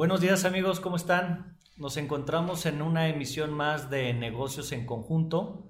[0.00, 1.58] Buenos días amigos, ¿cómo están?
[1.76, 5.68] Nos encontramos en una emisión más de negocios en conjunto.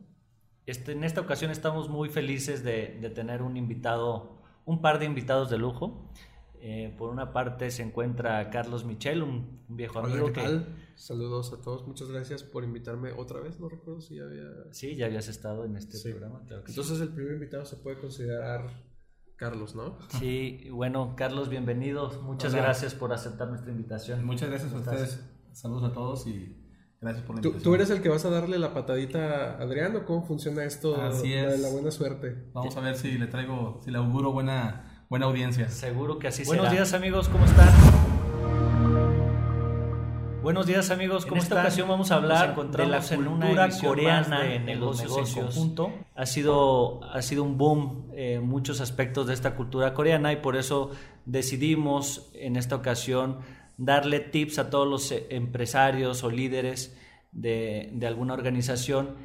[0.66, 5.06] Este, en esta ocasión estamos muy felices de, de tener un invitado, un par de
[5.06, 6.12] invitados de lujo.
[6.60, 10.42] Eh, por una parte se encuentra Carlos Michel, un, un viejo Hola, amigo ¿qué que...
[10.42, 10.76] tal?
[10.94, 14.44] Saludos a todos, muchas gracias por invitarme otra vez, no recuerdo si ya había...
[14.70, 16.10] Sí, ya habías estado en este Sí.
[16.10, 16.44] programa.
[16.46, 16.78] claro que sí.
[16.78, 18.70] Entonces el primer invitado se puede considerar
[19.40, 19.96] Carlos, ¿no?
[20.18, 22.10] Sí, bueno, Carlos, bienvenido.
[22.24, 22.64] Muchas Hola.
[22.64, 24.22] gracias por aceptar nuestra invitación.
[24.22, 25.24] Muchas gracias a ustedes.
[25.52, 26.58] Saludos a todos y
[27.00, 27.62] gracias por la ¿Tú, invitación.
[27.62, 31.00] tú eres el que vas a darle la patadita a Adrián o cómo funciona esto
[31.00, 31.60] Así de es.
[31.60, 32.50] la buena suerte?
[32.52, 35.70] Vamos a ver si le traigo, si le auguro buena, buena audiencia.
[35.70, 36.74] Seguro que así Buenos será.
[36.74, 38.19] días, amigos, ¿cómo están?
[40.42, 41.66] Buenos días amigos, ¿cómo En esta están?
[41.66, 45.92] ocasión vamos a hablar de la cultura coreana de en negocios, negocios en conjunto.
[46.14, 50.56] Ha sido, ha sido un boom en muchos aspectos de esta cultura coreana y por
[50.56, 50.92] eso
[51.26, 53.38] decidimos en esta ocasión
[53.76, 56.96] darle tips a todos los eh, empresarios o líderes
[57.32, 59.16] de, de alguna organización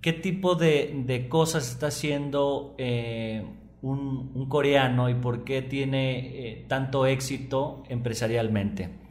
[0.00, 3.44] ¿Qué tipo de, de cosas está haciendo eh,
[3.82, 6.18] un, un coreano y por qué tiene
[6.50, 9.01] eh, tanto éxito empresarialmente?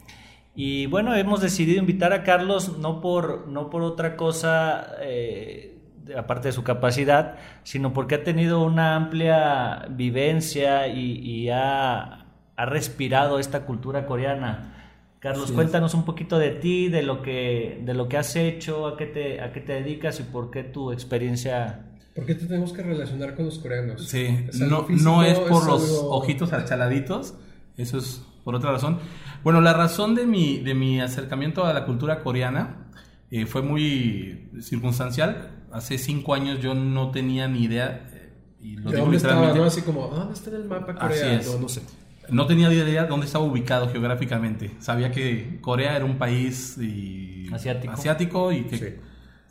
[0.55, 5.77] Y bueno, hemos decidido invitar a Carlos no por, no por otra cosa, eh,
[6.17, 12.65] aparte de su capacidad, sino porque ha tenido una amplia vivencia y, y ha, ha
[12.65, 14.77] respirado esta cultura coreana.
[15.19, 15.51] Carlos, es.
[15.55, 19.05] cuéntanos un poquito de ti, de lo que, de lo que has hecho, a qué,
[19.05, 21.85] te, a qué te dedicas y por qué tu experiencia.
[22.15, 24.05] ¿Por qué te tenemos que relacionar con los coreanos?
[24.05, 25.09] Sí, ¿Es no, físico?
[25.09, 27.35] no es por los algo- ojitos achaladitos,
[27.77, 28.99] eso es por otra razón.
[29.43, 32.87] Bueno, la razón de mi, de mi acercamiento a la cultura coreana
[33.31, 35.49] eh, fue muy circunstancial.
[35.71, 39.53] Hace cinco años yo no tenía ni idea, eh, y lo ¿De digo dónde estaba?
[39.53, 39.63] ¿no?
[39.63, 41.33] Así como, ¿dónde está en el mapa Así Corea?
[41.39, 41.53] es.
[41.53, 41.81] No, no sé.
[42.29, 44.71] No tenía ni idea dónde estaba ubicado geográficamente.
[44.79, 47.93] Sabía que Corea era un país y- Asiático.
[47.93, 48.85] asiático y que Sí.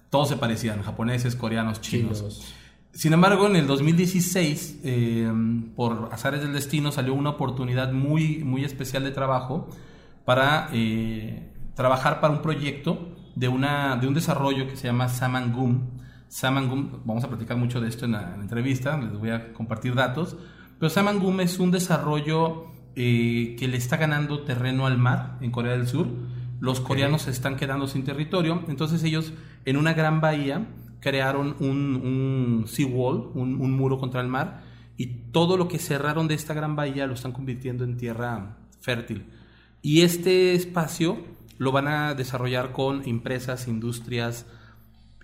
[0.08, 2.18] todos se parecían, japoneses, coreanos, chinos.
[2.18, 2.54] Chinos.
[2.92, 5.32] Sin embargo, en el 2016, eh,
[5.76, 9.68] por azares del destino, salió una oportunidad muy, muy especial de trabajo
[10.24, 15.88] para eh, trabajar para un proyecto de, una, de un desarrollo que se llama Samangum.
[16.28, 19.52] Samangum, vamos a platicar mucho de esto en la, en la entrevista, les voy a
[19.52, 20.36] compartir datos,
[20.78, 25.72] pero Samangum es un desarrollo eh, que le está ganando terreno al mar en Corea
[25.72, 26.08] del Sur.
[26.58, 29.32] Los coreanos se están quedando sin territorio, entonces ellos
[29.64, 30.66] en una gran bahía
[31.00, 34.62] crearon un, un seawall, un, un muro contra el mar,
[34.96, 39.24] y todo lo que cerraron de esta gran bahía lo están convirtiendo en tierra fértil.
[39.82, 41.18] Y este espacio
[41.58, 44.46] lo van a desarrollar con empresas, industrias,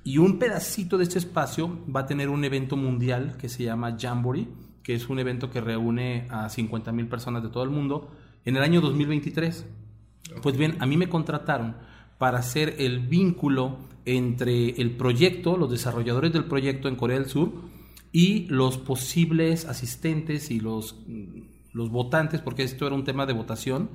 [0.06, 3.96] y un pedacito de este espacio va a tener un evento mundial que se llama
[3.98, 4.46] Jamboree,
[4.84, 8.12] que es un evento que reúne a 50 mil personas de todo el mundo
[8.44, 9.66] en el año 2023.
[10.42, 11.74] Pues bien, a mí me contrataron
[12.18, 17.52] para hacer el vínculo entre el proyecto, los desarrolladores del proyecto en Corea del Sur
[18.12, 21.40] y los posibles asistentes y los, mm,
[21.74, 23.90] los votantes, porque esto era un tema de votación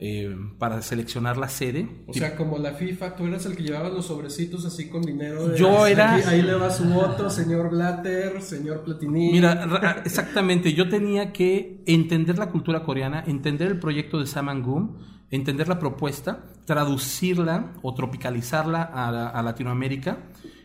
[0.00, 1.88] eh, para seleccionar la sede.
[2.08, 5.46] O sea, como la FIFA, tú eras el que llevaba los sobrecitos así con dinero.
[5.46, 9.30] de- Yo era- Aquí- ahí le va su voto, señor Blatter, señor Platini.
[9.30, 14.96] Mira, ra- exactamente, yo tenía que entender la cultura coreana, entender el proyecto de Samangum,
[15.34, 20.18] entender la propuesta, traducirla o tropicalizarla a, la- a Latinoamérica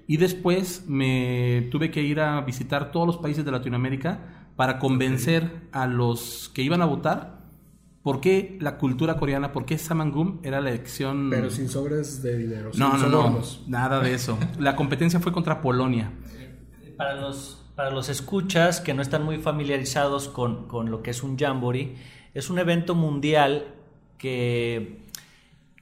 [0.07, 5.68] y después me tuve que ir a visitar todos los países de Latinoamérica para convencer
[5.72, 7.40] a los que iban a votar
[8.02, 11.30] por qué la cultura coreana, por qué Samangum era la elección...
[11.30, 12.72] Pero sin sobres de dinero.
[12.75, 14.38] no, sin no, no, nada de eso.
[14.57, 16.12] La competencia fue contra Polonia.
[16.97, 21.24] Para los, para los escuchas que no están muy familiarizados con, con lo que es
[21.24, 21.96] un Jamboree,
[22.34, 23.75] es un evento mundial
[24.19, 25.00] que,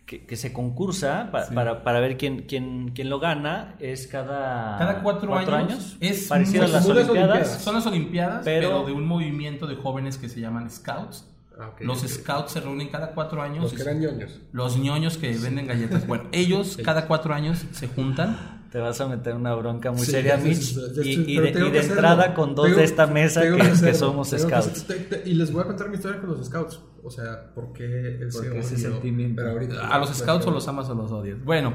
[0.06, 1.54] que, que se concursa pa- Sí.
[1.54, 3.76] para, para ver quién, quién, quién lo gana.
[3.80, 7.10] Es cada, Cada cuatro, años, es parecido a las Olimpiadas.
[7.10, 7.62] Olimpiadas.
[7.62, 11.28] Son las Olimpiadas, Pero- pero, de un movimiento de jóvenes que se llaman Scouts.
[11.60, 12.02] Ah, Los.
[12.02, 13.64] Scouts se reúnen cada cuatro años.
[13.64, 14.40] Los que eran ñoños.
[14.52, 16.06] los ñoños que venden galletas.
[16.06, 18.38] Bueno, ellos cada cuatro años se juntan.
[18.78, 20.78] Te vas a meter una bronca muy Sí, seria, Mitch.
[21.04, 21.80] y, y de, y hacerlo.
[21.80, 24.68] entrada con dos Tengo- de esta mesa que, somos que scouts.
[24.68, 26.80] hacer- te- te- y les voy a contar mi historia con los scouts.
[27.04, 29.38] O sea, ¿por qué ese, ¿Por qué ese sentimiento?
[29.42, 31.44] Pero ahorita- A los Scouts o los amas o los odias.
[31.44, 31.74] Bueno,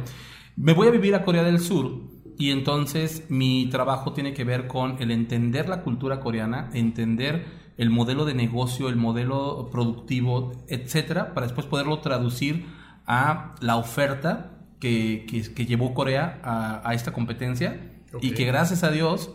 [0.55, 1.91] me voy a vivir a Corea del Sur
[2.39, 7.45] y entonces mi trabajo tiene que ver con el entender la cultura coreana, entender
[7.79, 12.65] el modelo de negocio, el modelo productivo, etcétera, para después poderlo traducir
[13.09, 14.52] a la oferta
[14.83, 17.81] que, que- que llevó Corea a, a esta competencia
[18.21, 18.37] y Ok.
[18.37, 19.31] que gracias a Dios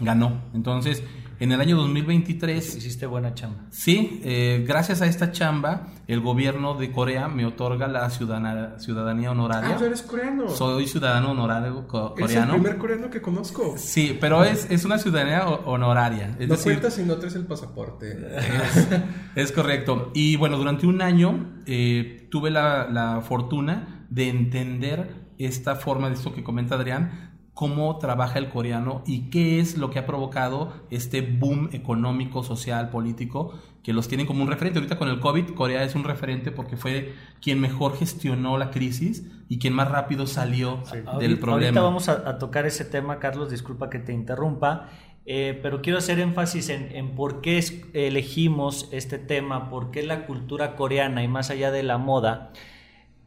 [0.00, 0.42] ganó.
[0.54, 1.02] Entonces,
[1.38, 2.76] En el año 2023...
[2.76, 3.64] Hiciste buena chamba.
[3.68, 9.32] Sí, eh, gracias a esta chamba, el gobierno de Corea me otorga la ciudadana, ciudadanía
[9.32, 9.74] honoraria.
[9.74, 10.48] Ah, tú eres coreano.
[10.48, 12.52] Soy ciudadano honorario co- Es el coreano.
[12.54, 13.74] primer coreano que conozco.
[13.76, 16.34] Sí, pero es, es una ciudadanía ho- honoraria.
[16.38, 18.16] Es no decir, cuentas si no traes el pasaporte.
[18.38, 18.88] es,
[19.34, 20.12] es correcto.
[20.14, 26.14] Y bueno, durante un año eh, tuve la, la fortuna de entender esta forma de
[26.14, 30.74] esto que comenta Adrián, cómo trabaja el coreano y qué es lo que ha provocado
[30.90, 34.78] este boom económico, social, político, que los tienen como un referente.
[34.78, 39.26] Ahorita con el COVID, Corea es un referente porque fue quien mejor gestionó la crisis
[39.48, 41.66] y quien más rápido salió del Ahorita- problema.
[41.68, 44.90] Ahorita vamos a, a tocar ese tema, Carlos, disculpa que te interrumpa,
[45.24, 50.02] eh, pero quiero hacer énfasis en, en por qué es- elegimos este tema, por qué
[50.02, 52.52] la cultura coreana y más allá de la moda.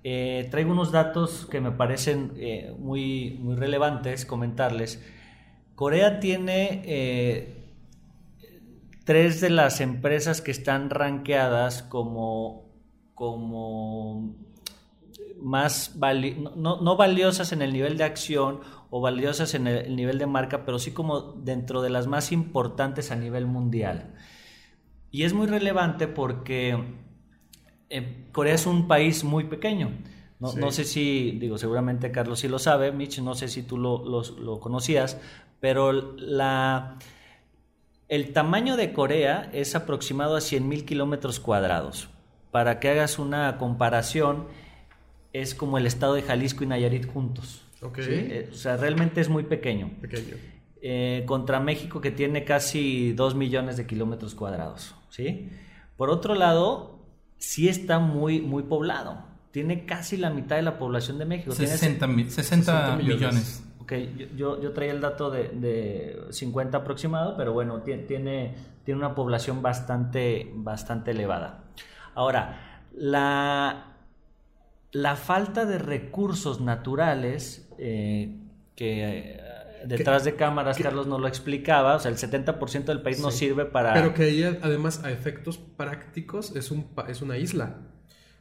[0.03, 5.03] Eh, traigo unos datos que me parecen eh, muy, muy relevantes comentarles.
[5.75, 7.65] Corea tiene eh,
[9.05, 12.69] tres de las empresas que están rankeadas como,
[13.13, 14.35] como
[15.41, 18.59] más no- no, valiosas en el nivel de acción
[18.89, 23.11] o valiosas en el nivel de marca, pero sí como dentro de las más importantes
[23.11, 24.13] a nivel mundial.
[25.11, 26.77] Y es muy relevante porque
[27.89, 29.91] eh, Corea es un país muy pequeño.
[30.39, 30.57] No, Sí.
[30.59, 34.03] no sé si, digo, seguramente Carlos sí lo sabe, Mitch, no sé si tú lo,
[34.05, 35.19] lo- lo conocías,
[35.59, 36.97] pero la,
[38.07, 42.09] el tamaño de Corea es aproximado a 100.000 kilómetros cuadrados.
[42.51, 44.47] Para que hagas una comparación,
[45.33, 47.65] es como el estado de Jalisco y Nayarit juntos.
[47.81, 47.99] Ok.
[48.01, 48.09] ¿sí?
[48.11, 49.91] Eh, o sea, realmente es muy pequeño.
[50.01, 50.35] Pequeño.
[50.81, 54.95] Eh, contra México que tiene casi 2 millones de kilómetros cuadrados.
[55.09, 55.49] ¿sí?
[55.97, 56.98] Por otro lado,
[57.39, 59.23] sí está muy, muy poblado.
[59.51, 61.55] Tiene casi la mitad de la población de México.
[61.55, 63.15] Tiene 60, mi- 60 60 millones.
[63.19, 63.63] millones.
[63.79, 68.53] Ok, yo, yo, yo traía el dato de, de 50 aproximado, pero bueno, tie- tiene,
[68.85, 71.63] tiene una población bastante, bastante elevada.
[72.13, 73.95] Ahora, la,
[74.91, 78.35] la falta de recursos naturales, eh,
[78.75, 79.38] que
[79.85, 83.65] detrás de cámaras Carlos nos lo explicaba, o sea, el 70% del país no sirve
[83.65, 83.93] para...
[83.93, 87.77] Pero que ella, además, a efectos prácticos, es, un, pa- es una isla.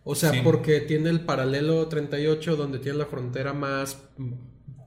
[0.05, 0.40] O sea, Sí.
[0.43, 3.99] porque tiene el paralelo 38, donde tiene la frontera más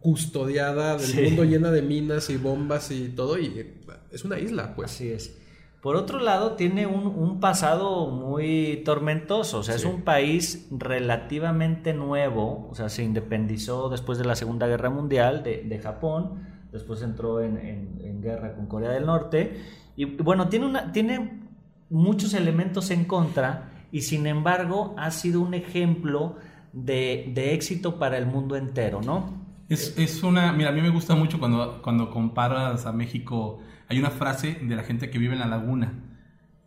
[0.01, 1.21] custodiada del Sí.
[1.21, 3.74] mundo, llena de minas y bombas y todo, y eh,
[4.12, 4.92] es una isla, pues.
[4.92, 5.38] Así es.
[5.81, 11.93] Por otro lado, tiene un, un pasado muy tormentoso, o sea, es un país relativamente
[11.93, 17.01] nuevo, o sea, se independizó después de la Segunda Guerra Mundial de, de Japón, después
[17.01, 19.59] entró en, en- en guerra con Corea del Norte,
[19.95, 21.41] y bueno, tiene, una, tiene
[21.89, 26.35] muchos elementos en contra, y sin embargo ha sido un ejemplo
[26.73, 29.40] de, de éxito para el mundo entero, ¿no?
[29.71, 33.62] Es, es una, mira, a mí me gusta mucho cuando, cuando comparas a México.
[33.88, 35.94] Hay una frase de la gente que vive en la laguna,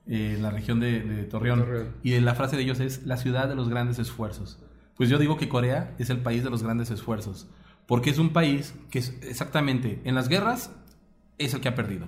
[0.07, 1.97] eh, en la región de, de Torreón, Torreón.
[2.03, 4.59] y la frase de ellos es la ciudad de los grandes esfuerzos.
[4.97, 7.47] Pues yo digo que Corea es el país de los grandes esfuerzos,
[7.85, 10.75] porque es un país que es exactamente en las guerras
[11.37, 12.07] es el que ha perdido,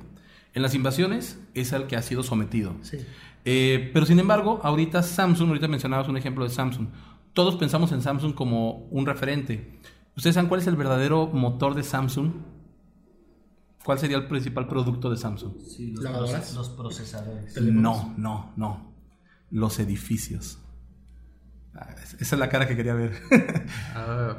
[0.55, 2.75] en las invasiones es el que ha sido sometido.
[2.81, 2.99] Sí.
[3.45, 6.89] Eh, pero sin embargo, ahorita Samsung, ahorita mencionabas un ejemplo de Samsung.
[7.35, 9.76] Todos pensamos en Samsung como un referente.
[10.17, 12.33] ¿Ustedes saben cuál es el verdadero motor de Samsung?
[13.85, 15.61] ¿Cuál sería el principal producto de Samsung?
[15.61, 17.61] Sí, los, los procesadores.
[17.63, 18.93] No, no, no.
[19.51, 20.59] Los edificios.
[21.75, 23.13] Ah, Esa es la cara que quería ver.
[23.95, 24.39] Ah,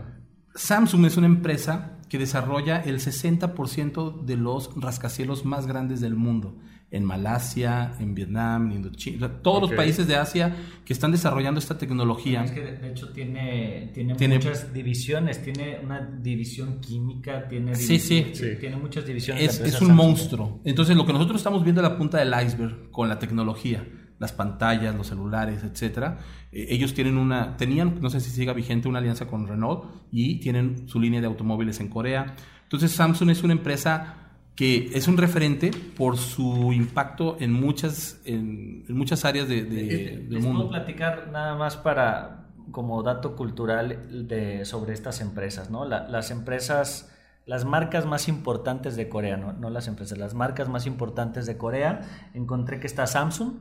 [0.55, 6.57] Samsung es una empresa que desarrolla el 60% de los rascacielos más grandes del mundo.
[6.89, 11.12] En Malasia, en Vietnam, en Indochina, o sea, todos los países de Asia que están
[11.12, 12.46] desarrollando esta tecnología.
[12.46, 18.00] Es que de, hecho tiene, tiene, Tiene- muchas divisiones, tiene una división química, tiene, Sí,
[18.00, 18.22] sí.
[18.24, 18.58] división- Sí.
[18.62, 19.44] tiene muchas divisiones.
[19.44, 19.91] Es, un Samsung.
[19.98, 20.62] monstruo.
[20.63, 23.86] Entonces, lo que nosotros estamos viendo es la punta del iceberg con la tecnología,
[24.17, 26.20] las pantallas, los celulares, etcétera.
[26.53, 30.39] Eh, ellos tienen una, tenían, no sé si siga vigente, una alianza con Renault y
[30.39, 32.34] tienen su línea de automóviles en Corea.
[32.63, 34.26] Entonces, Samsung es una empresa
[34.57, 39.85] que es un referente por su impacto en muchas, en, en muchas áreas de- de-
[39.85, 45.85] del Les puedo platicar nada más para como dato cultural de, sobre estas empresas, ¿no?
[45.85, 47.13] La- las empresas,
[47.45, 49.53] las marcas más importantes de Corea, ¿no?
[49.53, 52.01] no las empresas, las marcas más importantes de Corea,
[52.33, 53.53] encontré que está Samsung,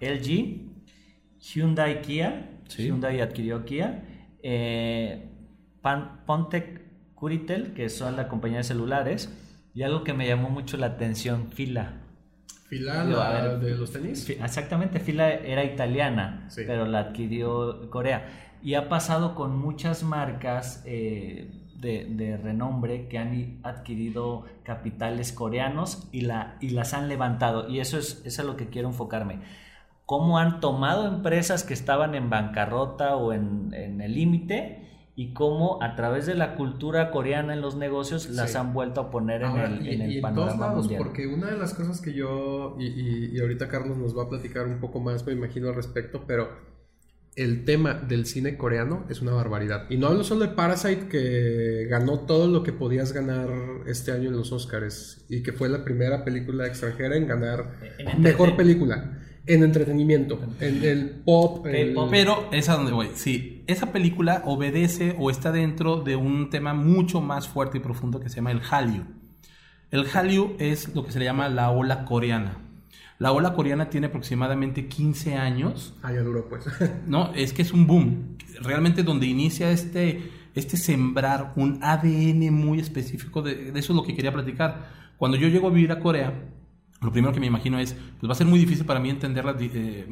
[0.00, 0.62] LG,
[1.40, 2.84] Hyundai Kia, Sí.
[2.86, 4.02] Hyundai adquirió Kia,
[4.42, 5.30] eh,
[5.82, 6.80] Pan- Pontec
[7.14, 9.30] Curitel, que son la compañía de celulares,
[9.78, 11.92] y algo que me llamó mucho la atención, Fila.
[12.68, 14.28] fila Digo, la ver, de los tenis.
[14.28, 16.62] Exactamente, Fila era italiana, Sí.
[16.66, 18.56] pero la adquirió Corea.
[18.60, 26.08] Y ha pasado con muchas marcas, eh, de, de renombre que han adquirido capitales coreanos
[26.10, 27.68] y, la, y las han levantado.
[27.68, 29.38] Y eso es, eso es a lo que quiero enfocarme.
[30.06, 34.77] Cómo han tomado empresas que estaban en bancarrota o en, en el límite
[35.18, 39.10] y cómo a través de la cultura coreana en los negocios las han vuelto a
[39.10, 41.02] poner en el, en el y panorama en todos lados, mundial.
[41.02, 44.28] porque una de las cosas que yo, y, y, y ahorita Carlos nos va a
[44.28, 46.50] platicar un poco más, me imagino, al respecto, pero
[47.34, 49.90] el tema del cine coreano es una barbaridad.
[49.90, 53.48] Y no hablo solo de Parasite, que ganó todo lo que podías ganar
[53.88, 58.22] este año en los Oscars y que fue la primera película extranjera en ganar En
[58.22, 59.18] mejor película.
[59.46, 61.66] En entretenimiento, en el pop.
[61.66, 61.96] el-.
[62.08, 63.08] Pero es a donde voy.
[63.14, 68.18] Sí, esa película obedece o está dentro de un tema mucho más fuerte y profundo
[68.18, 69.04] que se llama el Hallyu.
[69.90, 72.56] El Hallyu es lo que se le llama la ola coreana.
[73.18, 75.94] La ola coreana tiene aproximadamente 15 años.
[76.02, 76.64] Ah, ya duró, pues.
[77.06, 78.38] No, es que es un boom.
[78.62, 84.02] Realmente donde inicia este, este sembrar un ADN muy específico, de, de eso es lo
[84.02, 84.88] que quería platicar.
[85.18, 86.32] Cuando yo llego a vivir a Corea,
[87.00, 89.44] lo primero que me imagino es, pues va a ser muy difícil para mí entender
[89.44, 90.06] las, eh,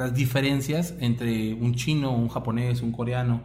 [0.00, 3.42] las diferencias entre un chino, un japonés, un coreano.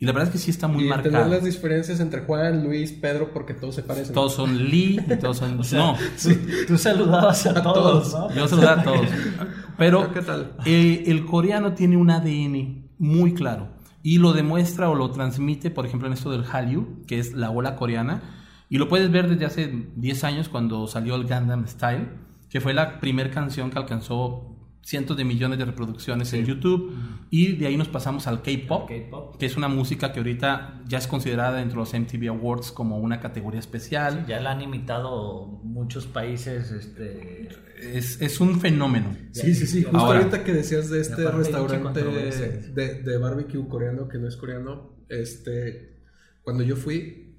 [0.00, 1.34] Y la verdad es que sí está muy y entender marcado.
[1.34, 4.14] las diferencias entre Juan, Luis, Pedro, porque todos se parecen.
[4.14, 5.56] Todos son Lee y todos son...
[5.56, 6.30] no, Tú,
[6.66, 8.30] tú saludabas a, A todos, todos.
[8.30, 8.36] ¿no?
[8.36, 9.06] yo saludar a todos.
[9.78, 10.52] Pero ¿Qué tal?
[10.66, 13.68] eh, el coreano tiene un ADN muy claro
[14.02, 17.50] y lo demuestra o lo transmite, por ejemplo, en esto del Hallyu, que es la
[17.50, 18.22] ola coreana.
[18.68, 22.08] Y lo puedes ver desde hace 10 años cuando salió el Gundam Style,
[22.50, 24.53] que fue la primera canción que alcanzó
[24.84, 26.92] cientos de millones de reproducciones en YouTube.
[27.30, 29.36] Y de ahí nos pasamos al K-pop, K-pop.
[29.38, 32.98] que es una música que ahorita ya es considerada dentro de los MTV Awards como
[32.98, 34.26] una categoría especial.
[34.26, 36.70] Ya la han imitado muchos países.
[36.70, 37.48] Este,
[37.80, 39.16] Es, es un fenómeno.
[39.32, 39.82] Sí, sí, sí.
[39.82, 44.36] Justo Ahora- ahorita que decías de este restaurante de, de barbecue coreano que no es
[44.36, 45.98] coreano, este,
[46.42, 47.33] cuando yo fui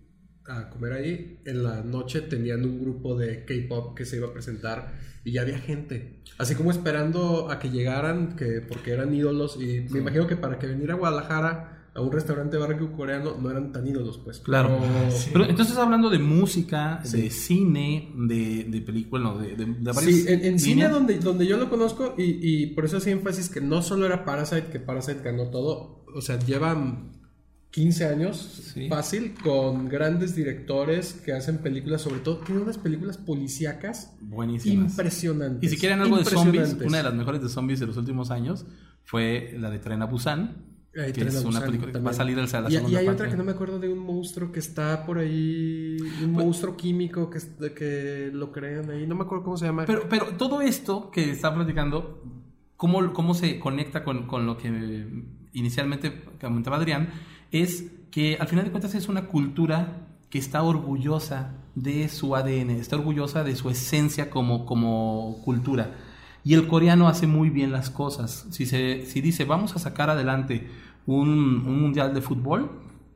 [0.47, 4.33] a comer ahí, en la noche tenían un grupo de K-pop que se iba a
[4.33, 9.57] presentar y ya había gente, así como esperando a que llegaran, que porque eran ídolos
[9.59, 13.49] y me imagino que para que viniera a Guadalajara a un restaurante barbecue coreano no
[13.49, 14.39] eran tan ídolos, pues.
[14.39, 14.77] Claro.
[14.81, 17.21] Pero- Pero entonces hablando de música, Sí.
[17.21, 21.17] de cine, de, de película, no, de, de, de varias Sí, en, en cine donde,
[21.19, 24.67] donde yo lo conozco y, y por eso hacía énfasis que no solo era Parasite,
[24.71, 27.13] que Parasite ganó todo, o sea, llevan
[27.75, 28.37] 15 años
[28.73, 28.87] Sí.
[28.87, 34.91] fácil con grandes directores que hacen películas, sobre todo, tiene unas películas policíacas Buenísimas.
[34.91, 35.69] impresionantes.
[35.71, 38.31] Y si quieren algo de zombies, una de las mejores de zombies de los últimos
[38.31, 38.65] años
[39.03, 40.55] fue la de Tren a Busan,
[40.93, 43.09] que es una película que va a salir el- la Y, hay parte.
[43.09, 46.77] otra que no me acuerdo de un monstruo que está por ahí, un Pues monstruo
[46.77, 47.39] químico que,
[47.73, 49.83] que lo crean ahí, no me acuerdo cómo se llama.
[49.85, 52.23] Pero, pero todo esto que está platicando,
[52.77, 54.69] ¿cómo, cómo se conecta con, con lo que
[55.51, 57.09] inicialmente comentaba Adrián?
[57.55, 62.71] Es que al final de cuentas es una cultura que está orgullosa de su ADN,
[62.71, 65.95] está orgullosa de su esencia como, como cultura.
[66.43, 68.45] Y el coreano hace muy bien las cosas.
[68.51, 70.67] Si, se, si dice, vamos a sacar adelante
[71.05, 71.29] un,
[71.65, 72.71] un mundial de fútbol,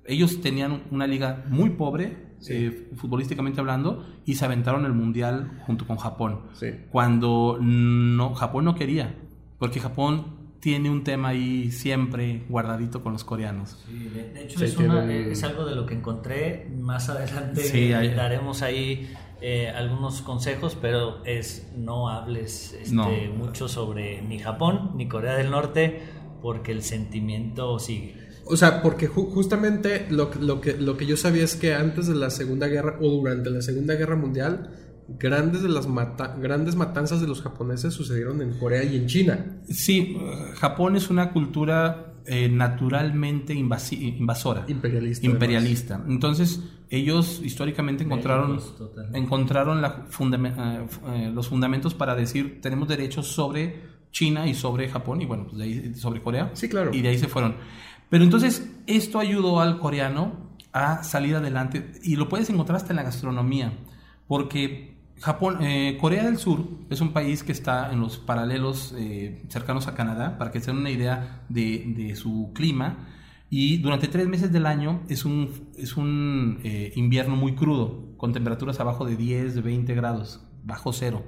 [0.06, 5.86] ellos tenían una liga muy pobre, eh, futbolísticamente hablando, y se aventaron el mundial junto
[5.86, 6.44] con Japón.
[6.54, 6.68] Sí.
[6.92, 9.18] Cuando no, Japón no quería,
[9.58, 13.78] porque Japón tiene un tema ahí siempre guardadito con los coreanos.
[13.88, 16.70] Sí, de, de hecho Sí, es, una- tiene- es algo de lo que encontré.
[16.78, 19.10] Más adelante Sí, hay- daremos ahí
[19.42, 23.10] eh, algunos consejos, pero es no hables este, No.
[23.38, 26.02] mucho sobre ni Japón ni Corea del Norte
[26.42, 28.16] porque el sentimiento sigue.
[28.46, 32.16] O sea, porque ju- justamente lo, que, lo que yo sabía es que antes de
[32.16, 34.72] la Segunda Guerra o durante la Segunda Guerra Mundial,
[35.18, 39.62] grandes, de las mata- grandes matanzas de los japoneses sucedieron en Corea y en China.
[39.70, 40.18] Sí,
[40.56, 44.66] Japón es una cultura eh, naturalmente invasi- invasora.
[44.68, 45.26] Imperialista.
[45.26, 46.04] imperialista.
[46.08, 46.62] Entonces,
[46.92, 48.60] ellos históricamente encontraron,
[49.14, 55.22] encontraron la eh, eh, los fundamentos para decir tenemos derechos sobre China y sobre Japón
[55.22, 56.52] y bueno, pues de ahí sobre Corea.
[56.54, 56.92] Sí, claro.
[56.94, 57.56] Y de ahí se fueron.
[58.10, 62.98] Pero entonces, esto ayudó al coreano a salir adelante y lo puedes encontrar hasta en
[62.98, 63.74] la gastronomía,
[64.28, 64.89] porque
[65.22, 69.88] Japón, eh, Corea del Sur es un país que está en los paralelos eh, cercanos
[69.88, 73.08] a Canadá, para que se den una idea de, su clima.
[73.50, 78.32] Y durante tres meses del año es un, es un eh, invierno muy crudo, con
[78.32, 81.24] temperaturas abajo de 10, de 20 grados, bajo cero.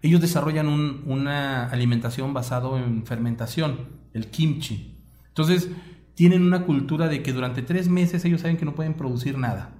[0.00, 4.96] Ellos desarrollan un- una alimentación basado en fermentación, el kimchi.
[5.28, 5.68] Entonces,
[6.14, 9.74] tienen una cultura de que durante tres meses ellos saben que no pueden producir nada.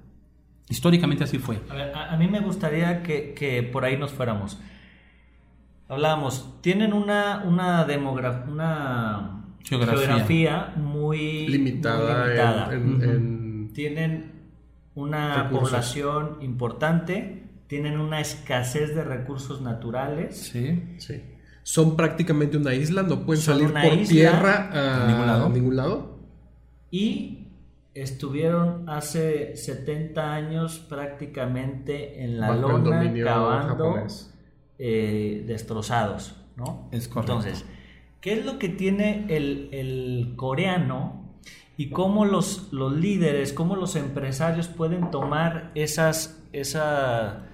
[0.70, 1.60] Históricamente así fue.
[1.70, 4.58] A, ver, a, a mí me gustaría que, que por ahí nos fuéramos.
[5.88, 7.84] Hablábamos, tienen una, una
[8.48, 9.98] una Geografía.
[10.06, 12.75] geografía muy Limitada, muy limitada.
[12.75, 13.04] en- en- Ujú.
[13.04, 14.32] en- Tienen
[14.94, 15.68] una Recursos.
[15.70, 20.37] población importante, tienen una escasez de recursos naturales.
[20.37, 20.82] Sí.
[20.98, 21.22] Sí.
[21.62, 24.08] Son prácticamente una isla, no pueden Son salir por isla.
[24.12, 25.46] tierra a A ningún lado.
[25.46, 26.18] a ningún lado.
[26.90, 27.38] y
[28.02, 33.85] estuvieron hace 70 años prácticamente en la Bajo lona cavando
[34.78, 36.88] eh, destrozados, ¿no?
[36.93, 37.35] Es correcto.
[37.38, 37.64] Entonces,
[38.21, 41.25] ¿qué es lo que tiene el, el coreano
[41.76, 47.45] y cómo los, los líderes, cómo los empresarios pueden tomar esas, esa-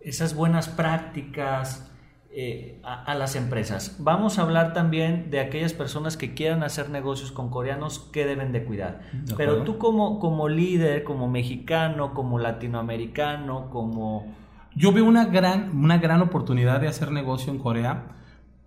[0.00, 1.87] esas buenas prácticas
[2.30, 3.96] eh, a, a las empresas?
[3.98, 8.52] Vamos a hablar también de aquellas personas que quieran hacer negocios con coreanos que deben
[8.52, 9.00] de cuidar.
[9.12, 14.34] De Pero tú como, como líder, como mexicano, como latinoamericano, como...
[14.74, 18.16] Yo veo una gran, una gran oportunidad de hacer negocio en Corea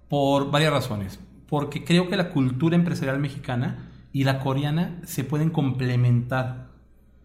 [0.09, 1.19] por varias razones.
[1.47, 6.69] Porque creo que la cultura empresarial mexicana y la coreana se pueden complementar.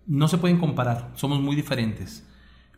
[0.06, 2.28] No se pueden comparar, somos muy diferentes.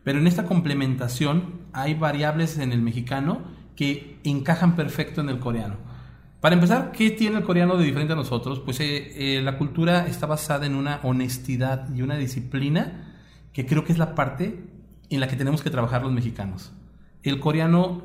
[0.05, 3.43] Pero en esta complementación hay variables en el mexicano
[3.77, 5.77] que encajan perfecto en el coreano.
[6.41, 8.61] Para empezar, ¿qué tiene el coreano de diferente a nosotros?
[8.61, 13.17] Pues eh, eh, la cultura está basada en una honestidad y una disciplina
[13.53, 14.65] que creo que es la parte
[15.11, 16.73] en la que tenemos que trabajar los mexicanos.
[17.23, 18.03] El coreano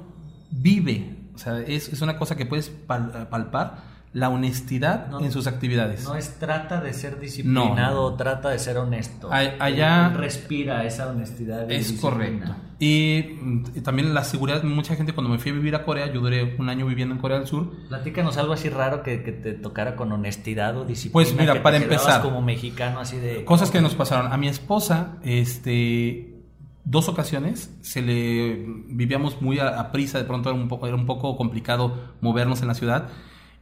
[0.49, 5.19] vive, o sea, es, una cosa que puedes pal- palpar, la honestidad No.
[5.21, 6.03] en sus actividades.
[6.03, 8.15] No es trata de ser disciplinado, No.
[8.15, 9.31] trata de ser honesto.
[9.33, 11.67] A- allá- Él respira esa honestidad.
[11.67, 12.11] y Es disciplina.
[12.11, 12.55] correcto.
[12.77, 16.11] Y, mm, y también la seguridad, mucha gente cuando me fui a vivir a Corea,
[16.13, 19.31] yo duré un año viviendo en Corea del Sur, Platícanos algo así raro que, que
[19.31, 21.13] te tocara con honestidad o disciplina.
[21.13, 22.21] Pues mira, que para empezar.
[22.21, 23.43] como mexicano así de...
[23.45, 24.31] Cosas que nos pasaron.
[24.31, 26.35] A mi esposa, este,
[26.83, 30.95] dos ocasiones, se le vivíamos muy a, a prisa, de pronto era un, poco, era
[30.95, 33.09] un poco complicado movernos en la ciudad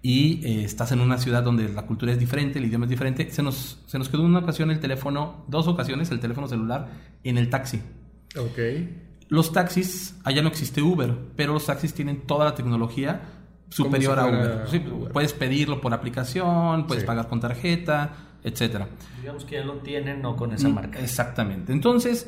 [0.01, 3.29] y eh, estás en una ciudad donde la cultura es diferente, el idioma es diferente.
[3.31, 6.89] Se nos, se nos quedó una ocasión el teléfono, dos ocasiones el teléfono celular
[7.23, 7.81] en el taxi.
[8.37, 8.57] Ok.
[9.29, 13.21] Los taxis, allá no existe Uber, pero los taxis tienen toda la tecnología
[13.69, 14.63] superior a Uber.
[14.69, 15.11] Sí, Uber.
[15.11, 17.07] Puedes pedirlo por aplicación, puedes Sí.
[17.07, 18.09] pagar con tarjeta,
[18.43, 18.87] etcétera.
[19.21, 20.99] Digamos que ya lo tienen o con esa Mm, marca.
[20.99, 21.71] Exactamente.
[21.71, 22.27] Entonces,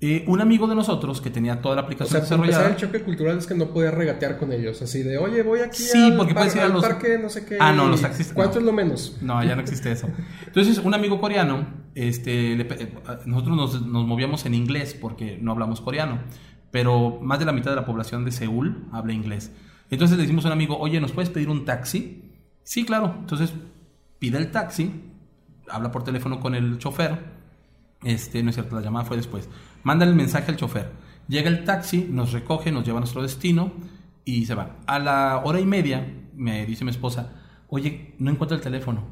[0.00, 2.68] eh, un amigo de nosotros que tenía toda la O aplicación sea, desarrollada.
[2.68, 4.82] el choque cultural es que no podías regatear con ellos.
[4.82, 7.28] Así de, oye, voy aquí Sí, al, porque par- puedes ir a los- parque, no
[7.30, 7.56] sé qué.
[7.60, 8.60] Ah, no, los taxistas, ¿Cuánto no.
[8.60, 9.16] es lo menos?
[9.22, 10.08] No, ya no existe eso.
[10.46, 12.64] Entonces, un amigo coreano, este, le
[13.24, 16.18] nosotros nos, nos movíamos en inglés porque no hablamos coreano,
[16.70, 19.52] pero más de la mitad de la población de Seúl habla inglés.
[19.90, 22.32] Entonces le decimos a un amigo, oye, ¿nos puedes pedir un taxi?
[22.62, 23.14] Sí, claro.
[23.20, 23.52] Entonces
[24.18, 24.90] pide el taxi,
[25.68, 27.33] habla por teléfono con el chofer,
[28.04, 29.48] este, no es cierto, la llamada fue después.
[29.82, 30.92] Manda el mensaje al chofer.
[31.28, 33.72] Llega el taxi, nos recoge, nos lleva a nuestro destino
[34.24, 34.76] y se va.
[34.86, 37.32] A la hora y media me dice mi esposa,
[37.68, 39.04] oye, no encuentro el teléfono.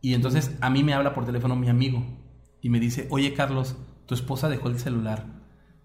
[0.00, 2.04] Y entonces a mí me habla por teléfono mi amigo
[2.60, 3.76] y me dice, oye Carlos,
[4.06, 5.26] tu esposa dejó el celular.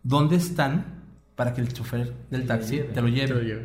[0.04, 3.28] ¿Dónde están para que el chofer del taxi te lo lleve?
[3.28, 3.62] Te lo llevo.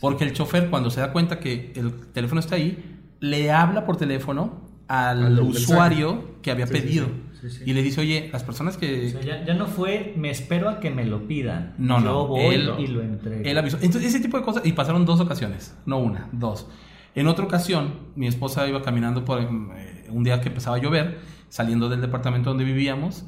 [0.00, 3.96] Porque el chofer, cuando se da cuenta que el teléfono está ahí, le habla por
[3.96, 7.06] teléfono al, usuario que había sí, pedido.
[7.06, 7.12] sí.
[7.12, 7.62] Sí, sí.
[7.66, 9.06] Y le dice, oye, las personas que...
[9.06, 11.74] O sea, ya, ya no fue, me espero a que me lo pidan.
[11.78, 13.42] No, Yo no, voy él- y lo entrego.
[13.48, 13.78] Él avisó.
[13.80, 14.64] Entonces, ese tipo de cosas.
[14.66, 15.76] Y pasaron dos ocasiones.
[15.86, 16.68] No una, dos.
[17.14, 21.18] En otra ocasión, mi esposa iba caminando por eh, un día que empezaba a llover,
[21.48, 23.24] saliendo del departamento donde vivíamos.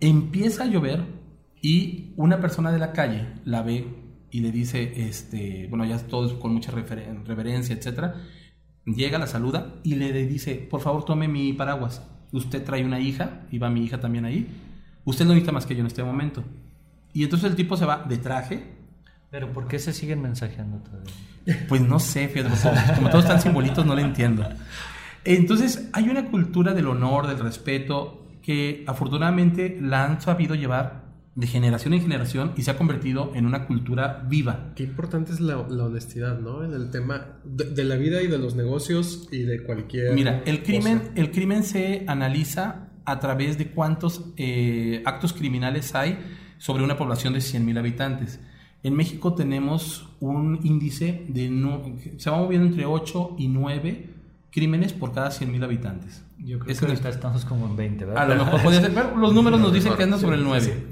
[0.00, 1.04] Empieza a llover
[1.60, 3.86] y una persona de la calle la ve
[4.30, 8.14] y le dice, este, bueno, ya todos con mucha reverencia, etcétera.
[8.84, 12.08] Llega, la saluda y le dice, por favor, tome mi paraguas.
[12.32, 14.46] Usted trae una hija y va mi hija también ahí.
[15.04, 16.42] Usted no necesita más que yo en este momento.
[17.12, 18.64] Y entonces el tipo se va de traje,
[19.30, 21.66] Pero ¿por qué se siguen mensajeando todavía?
[21.68, 22.54] pues no sé, fíjate,
[22.96, 24.48] como, todos están simbolitos, no lo entiendo.
[25.24, 31.05] Entonces, hay una cultura del honor, del respeto, que afortunadamente la han sabido llevar
[31.36, 34.72] de generación en generación y se ha convertido en una cultura viva.
[34.74, 36.64] Qué importante es la, la honestidad, ¿no?
[36.64, 40.14] En el tema de, de la vida y de los negocios y de cualquier.
[40.14, 41.12] Mira, el crimen, cosa.
[41.14, 46.18] el crimen se analiza a través de cuántos eh, actos criminales hay
[46.58, 48.40] sobre una población de 100.000 habitantes.
[48.82, 51.82] En México tenemos un índice de no,
[52.16, 54.10] se va moviendo entre 8 y 9
[54.50, 56.24] crímenes por cada 100.000 habitantes.
[56.38, 58.22] Yo creo Ese que es ahorita estamos como en 20, ¿verdad?
[58.22, 60.42] A lo mejor podría ser, pero los números nos dicen que anda Sí, sobre el
[60.42, 60.86] sí, 9.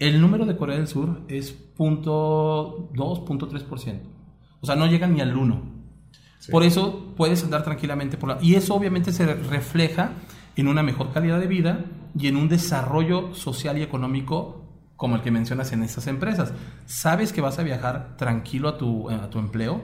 [0.00, 4.00] El número de Corea del Sur es punto .2, punto .3%.
[4.60, 5.62] O sea, no llega ni al 1.
[6.38, 6.50] Sí.
[6.50, 8.38] Por eso puedes andar tranquilamente por la...
[8.40, 10.12] Y eso obviamente se refleja
[10.56, 11.84] en una mejor calidad de vida
[12.18, 14.64] y en un desarrollo social y económico
[14.96, 16.54] como el que mencionas en estas empresas.
[16.86, 19.82] Sabes que vas a viajar tranquilo a tu, a tu empleo,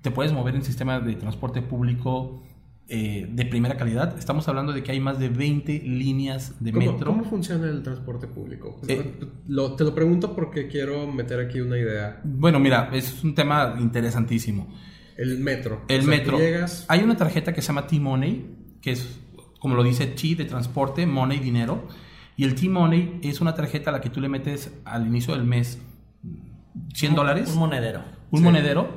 [0.00, 2.44] te puedes mover en sistema de transporte público
[2.88, 4.16] eh, de primera calidad.
[4.18, 7.06] Estamos hablando de que hay más de 20 líneas de ¿Cómo, metro.
[7.10, 8.80] ¿Cómo funciona el transporte público?
[8.86, 9.18] Eh,
[9.48, 12.20] Lo- te lo pregunto porque quiero meter aquí una idea.
[12.24, 14.72] Bueno, mira, es un tema interesantísimo.
[15.16, 15.82] El metro.
[15.88, 16.38] El O sea, metro.
[16.38, 16.84] llegas.
[16.88, 19.18] Hay una tarjeta que se llama T-Money, que es,
[19.58, 21.88] como lo dice T de transporte, Money, dinero.
[22.36, 25.44] Y el T-Money es una tarjeta a la que tú le metes al inicio del
[25.44, 25.80] mes
[26.94, 28.02] 100 dólares, Un monedero.
[28.30, 28.88] un monedero,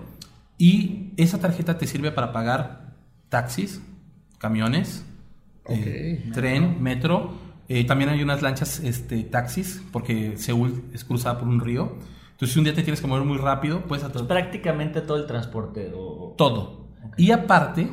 [0.57, 2.88] y esa tarjeta te sirve para pagar
[3.29, 3.81] taxis,
[4.37, 5.05] camiones,
[5.67, 6.33] eh, Ok.
[6.33, 7.33] tren, metro.
[7.67, 11.93] Eh, también hay unas lanchas este, taxis, porque Seúl es cruzada por un río.
[12.31, 15.27] Entonces, si un día te tienes que mover muy rápido, puedes atra- Prácticamente todo el
[15.27, 15.91] transporte.
[15.95, 16.87] o- todo.
[17.17, 17.89] Y aparte,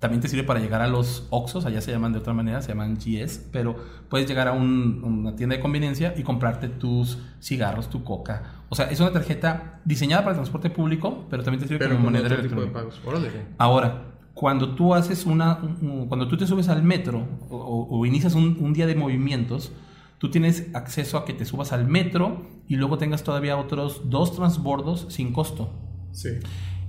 [0.00, 2.68] también te sirve para llegar a los Oxxos, allá se llaman de otra manera, se
[2.68, 3.76] llaman GS, pero
[4.08, 8.62] puedes llegar a un- una tienda de conveniencia y comprarte tus cigarros, tu coca.
[8.70, 11.96] O sea, es una tarjeta diseñada para el transporte público, pero también te sirve Pero
[11.96, 13.00] como otro tipo de pagos.
[13.58, 18.58] Ahora, cuando tú haces una, un- cuando tú te subes al metro o, inicias un,
[18.60, 19.72] un día de movimientos,
[20.18, 24.36] tú tienes acceso a que te subas al metro y luego tengas todavía otros dos
[24.36, 25.70] transbordos sin costo.
[26.12, 26.28] Sí.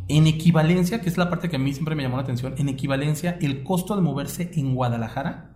[0.09, 2.67] En equivalencia, que es la parte que a mí siempre me llamó la atención, en
[2.67, 5.55] equivalencia, el costo de moverse en Guadalajara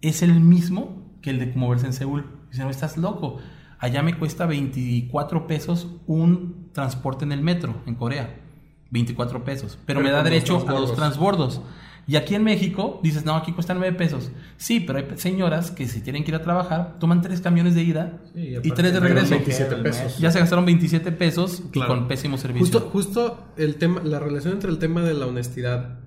[0.00, 2.24] es el mismo que el de moverse en Seúl.
[2.50, 3.36] Dice, no, estás loco.
[3.78, 8.40] Allá me cuesta 24 pesos un transporte en el metro, en Corea.
[8.90, 9.78] 24 pesos.
[9.86, 11.60] Pero, Pero me da derecho a los transbordos.
[12.06, 14.30] Y aquí en México dices, no, aquí cuesta 9 pesos.
[14.56, 17.82] Sí, pero hay señoras que si tienen que ir a trabajar, toman tres camiones de
[17.82, 19.28] ida Sí, y tres de regreso.
[19.30, 20.18] 27 el pesos.
[20.18, 21.88] Ya se gastaron 27 pesos Claro.
[21.94, 22.64] con pésimo servicio.
[22.80, 25.98] Justo, justo el tema, la relación entre el tema de la honestidad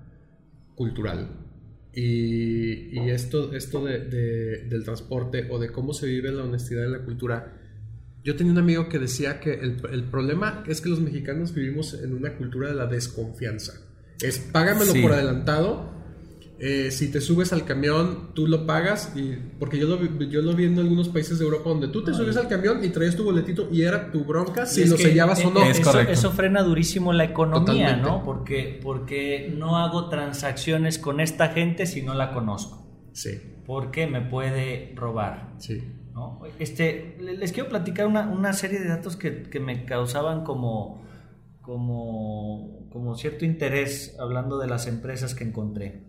[0.74, 1.28] cultural
[1.94, 6.84] y, y esto, esto de- de- del transporte o de cómo se vive la honestidad
[6.84, 7.52] en la cultura.
[8.24, 11.94] Yo tenía un amigo que decía que el, el problema es que los mexicanos vivimos
[11.94, 13.72] en una cultura de la desconfianza.
[14.20, 15.02] Es págamelo Sí.
[15.02, 15.90] por adelantado.
[16.64, 19.12] eh, si te subes al camión, tú lo pagas.
[19.16, 22.04] Y, porque yo lo, vi- yo lo vi en algunos países de Europa donde tú
[22.04, 25.44] te subes al camión y traes tu boletito y era tu bronca si lo sellabas
[25.44, 25.64] o eh, no.
[25.64, 27.64] Es eso, eso frena durísimo la economía,
[27.96, 28.02] Totalmente.
[28.08, 28.22] ¿no?
[28.22, 32.86] Porque, porque no hago transacciones con esta gente si no la conozco.
[33.12, 35.54] Sí, Porque me puede robar.
[35.58, 35.82] sí.
[36.14, 36.40] ¿No?
[36.58, 41.02] Este, le- les quiero platicar una, una serie de datos que, que me causaban como,
[41.62, 46.04] como, como cierto interés hablando de las empresas que encontré.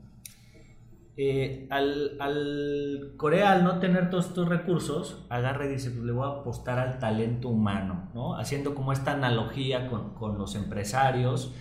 [1.15, 6.11] Eh, al, al Corea, al no tener todos estos recursos, agarra y dice, pues le
[6.11, 8.35] voy a apostar al talento humano, ¿no?
[8.35, 11.53] Haciendo como esta analogía con, con los empresarios,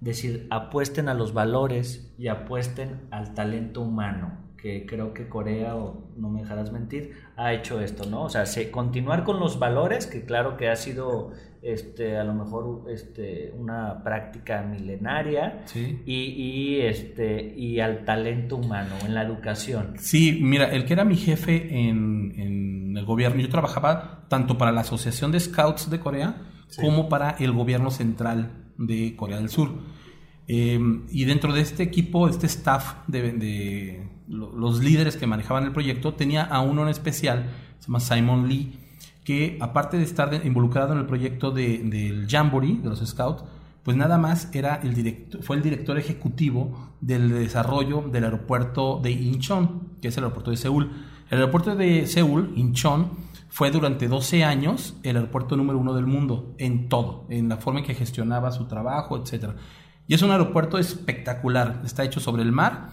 [0.00, 6.10] decir, apuesten a los valores y apuesten al talento humano, que creo que Corea, o
[6.16, 8.24] no me dejarás mentir, ha hecho esto, ¿no?
[8.24, 11.30] O sea, se, continuar con los valores, que claro que ha sido
[11.62, 16.00] este, a lo mejor este, una práctica milenaria, Sí.
[16.06, 19.94] y, y, este, y al talento humano, en la educación.
[19.98, 24.72] Sí, mira, el que era mi jefe en, en el gobierno, yo trabajaba tanto para
[24.72, 26.82] la Asociación de Scouts de Corea Sí.
[26.82, 29.70] como para el gobierno central de Corea del Sur.
[30.46, 30.78] Eh,
[31.10, 36.42] y dentro de este equipo, este staff de, los líderes que manejaban el proyecto, tenía
[36.44, 37.46] a uno en especial,
[37.78, 38.78] se llama Simon Lee,
[39.24, 43.44] que aparte de estar involucrado en el proyecto de- del Jamboree, de los Scouts,
[43.82, 49.10] pues nada más era el director, fue el director ejecutivo del desarrollo del aeropuerto de
[49.12, 50.90] Incheon, que es el aeropuerto de Seúl.
[51.30, 53.10] El aeropuerto de Seúl, Incheon,
[53.50, 57.80] fue durante 12 años el aeropuerto número uno del mundo, en todo, en la forma
[57.80, 59.52] en que gestionaba su trabajo, etc.
[60.06, 62.90] Y es un aeropuerto espectacular, está hecho sobre el mar,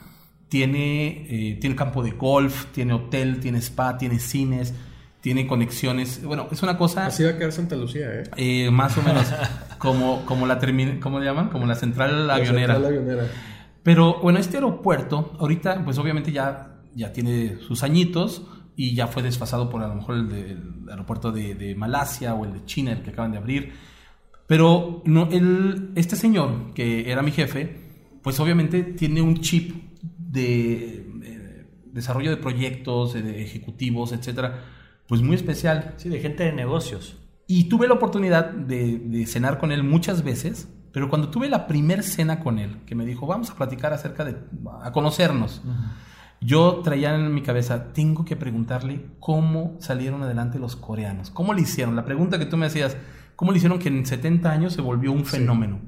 [0.50, 4.74] tiene, eh, tiene campo de golf, tiene hotel, tiene spa, tiene cines,
[5.22, 7.08] tiene conexiones, bueno, es una cosa...
[7.08, 8.24] Así va a quedar Santa Lucía, ¿eh?
[8.38, 9.26] Eh, más o menos
[9.80, 11.50] como, como la termi- ¿cómo le llaman?
[11.50, 12.78] Como la central avionera.
[12.78, 13.28] La avionera.
[13.82, 18.44] Pero bueno, este aeropuerto, ahorita, pues obviamente ya, ya tiene sus añitos
[18.76, 22.36] y ya fue desfasado por a lo mejor el, de- el aeropuerto de, de Malasia
[22.36, 23.74] o el de China, el que acaban de abrir.
[24.48, 27.78] Pero no, el, este señor, que era mi jefe,
[28.22, 29.76] pues obviamente tiene un chip
[30.36, 34.64] de eh, desarrollo de proyectos, de, de ejecutivos, etcétera,
[35.08, 35.96] pues muy especial.
[35.98, 37.18] Sí, de gente de negocios.
[37.48, 41.68] Y tuve la oportunidad de, de cenar con él muchas veces, pero cuando tuve la
[41.68, 44.38] primer cena con él, que me dijo, vamos a platicar acerca de,
[44.82, 45.62] a conocernos,
[46.42, 51.62] yo traía en mi cabeza, tengo que preguntarle cómo salieron adelante los coreanos, cómo le
[51.62, 51.96] hicieron.
[51.96, 52.98] La pregunta que tú me hacías,
[53.36, 55.82] ¿cómo le hicieron que en 70 años se volvió un fenómeno?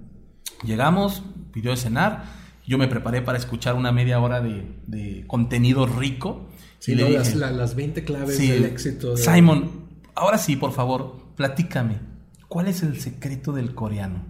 [0.63, 2.23] Llegamos, pidió de cenar,
[2.67, 6.49] yo me preparé para escuchar una media hora de, de contenido rico.
[6.79, 9.15] Sí, y le no, dije, las, la- las 20 claves Sí, del éxito.
[9.15, 9.71] de- Simon,
[10.15, 11.99] ahora sí, por favor, platícame.
[12.47, 14.23] ¿Cuál es el secreto del coreano?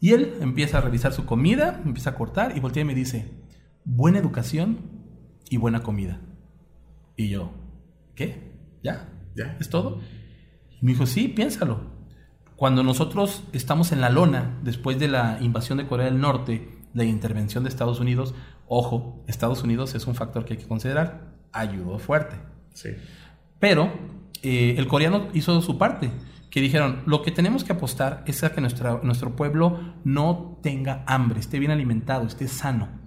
[0.00, 3.30] Y él empieza a revisar su comida, empieza a cortar y voltea y me dice,
[3.84, 4.78] buena educación
[5.50, 6.20] y buena comida.
[7.16, 7.52] Y yo,
[8.14, 8.52] ¿qué?
[8.82, 9.08] ¿Ya?
[9.36, 9.56] ¿Ya?
[9.60, 10.00] ¿Es todo?
[10.80, 11.80] Y me dijo, sí, piénsalo.
[12.56, 17.04] Cuando nosotros estamos en la lona, después de la invasión de Corea del Norte, la
[17.04, 18.34] intervención de Estados Unidos,
[18.68, 22.36] ojo, Estados Unidos es un factor que hay que considerar, ayudó fuerte.
[22.72, 22.90] Sí.
[23.58, 23.92] Pero
[24.42, 26.10] eh, el coreano hizo su parte,
[26.50, 31.40] que dijeron, lo que tenemos que apostar es a que nuestro pueblo no tenga hambre,
[31.40, 32.99] esté bien alimentado, esté sano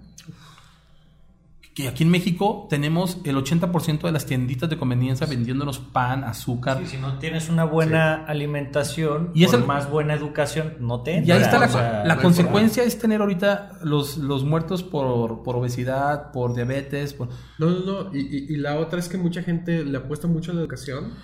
[1.74, 6.80] que aquí en México tenemos el 80% de las tienditas de conveniencia vendiéndonos pan, azúcar.
[6.86, 11.58] si no tienes una buena alimentación y por más buena educación, no te Ya está
[11.58, 17.12] la, la consecuencia es tener ahorita los, los muertos por, por obesidad, por diabetes.
[17.12, 17.28] Por...
[17.58, 18.14] No, no, no.
[18.14, 21.14] Y, y, la otra es que mucha gente le apuesta mucho a la educación.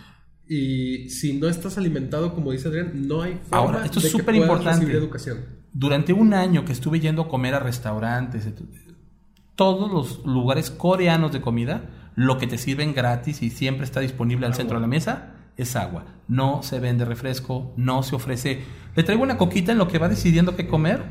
[0.48, 4.34] Y si no estás alimentado, como dice Adrián, no hay forma Ahora, esto es súper
[4.34, 4.90] importante.
[4.90, 5.60] educación.
[5.72, 8.46] Durante un año que estuve yendo a comer a restaurantes,
[9.61, 11.83] todos los lugares coreanos de comida,
[12.14, 15.77] lo que te sirven gratis y siempre está disponible al centro de la mesa es
[15.77, 16.07] agua.
[16.29, 18.62] No se vende refresco, no se ofrece.
[18.96, 21.03] Le traigo una coquita en lo que va decidiendo qué comer.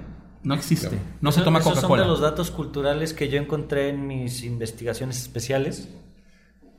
[0.41, 0.97] No existe.
[1.21, 1.87] No se toma Coca-Cola.
[1.87, 5.87] Son de los datos culturales que yo encontré en mis investigaciones especiales.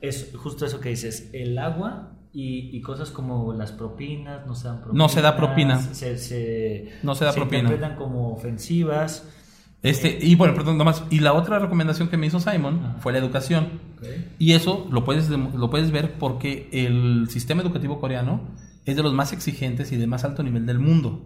[0.01, 1.31] Es justo eso que dices.
[1.33, 5.79] El agua y, cosas como las propinas no se dan No se da propina.
[5.79, 7.63] Se, no se da se propina.
[7.63, 9.29] interpretan como ofensivas.
[9.83, 11.05] Este, y bueno, perdón, nomás.
[11.11, 13.81] Y la otra recomendación que me hizo Simon fue la educación.
[14.39, 18.43] Y eso lo puedes, lo puedes ver porque el sistema educativo coreano
[18.85, 21.25] es de los más exigentes y de más alto nivel del mundo,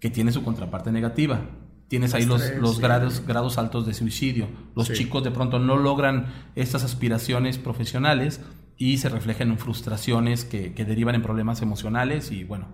[0.00, 1.40] que tiene su contraparte negativa.
[1.88, 4.48] Tienes ahí los, los grados, grados altos de suicidio.
[4.74, 8.40] Los chicos de pronto no logran estas aspiraciones profesionales
[8.76, 12.66] y se reflejan en frustraciones que, que derivan en problemas emocionales y bueno.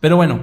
[0.00, 0.40] Pero bueno,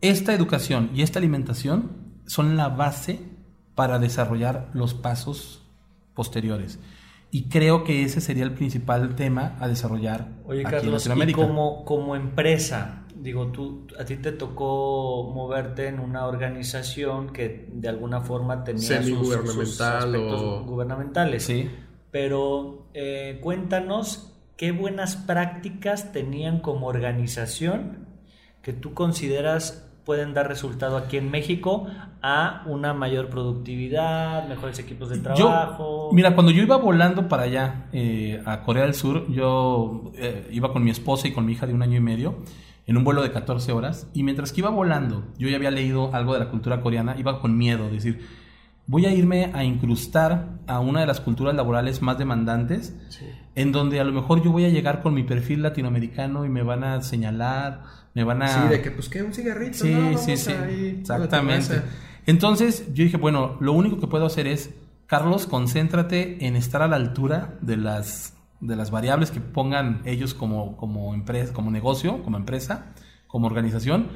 [0.00, 3.37] esta educación y esta alimentación son la base
[3.78, 5.62] para desarrollar los pasos
[6.12, 6.80] posteriores.
[7.30, 11.40] Y creo que ese sería el principal tema a desarrollar Oye, aquí Carlos, en Latinoamérica.
[11.40, 17.68] Y como, como empresa, digo, tú, a ti te tocó moverte en una organización que
[17.72, 21.44] de alguna forma tenía sus, aspectos gubernamentales.
[21.44, 21.70] Sí.
[22.10, 28.08] Pero eh, cuéntanos qué buenas prácticas tenían como organización
[28.60, 31.86] que tú consideras pueden dar resultado aquí en México
[32.22, 36.08] a una mayor productividad, mejores equipos de trabajo.
[36.14, 40.72] mira, cuando yo iba volando para allá, eh, a Corea del Sur, yo eh, iba
[40.72, 42.36] con mi esposa y con mi hija de un año y medio
[42.86, 46.14] en un vuelo de 14 horas y mientras que iba volando, yo ya había leído
[46.14, 48.26] algo de la cultura coreana, iba con miedo, decir,
[48.88, 52.96] voy a irme a incrustar a una de las culturas laborales más demandantes,
[53.54, 56.62] en donde a lo mejor yo voy a llegar con mi perfil latinoamericano y me
[56.62, 58.48] van a señalar, me van a...
[58.48, 59.76] Sí, de que pues que un cigarrito.
[59.78, 60.52] Sí, sí, sí,
[61.00, 61.82] exactamente.
[62.24, 64.74] Entonces yo dije, bueno, lo único que puedo hacer es,
[65.06, 70.32] Carlos, concéntrate en estar a la altura de las, de las variables que pongan ellos
[70.32, 72.94] como, como, empresa, como negocio, como empresa,
[73.26, 74.08] como organización,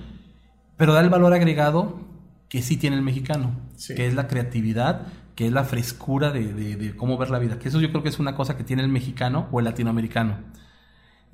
[0.79, 2.12] pero da el valor agregado
[2.53, 3.57] que sí tiene el mexicano,
[3.97, 7.69] que es la creatividad, que es la frescura de, de, cómo ver la vida, que
[7.69, 10.37] eso yo creo que es una cosa que tiene el mexicano o el latinoamericano.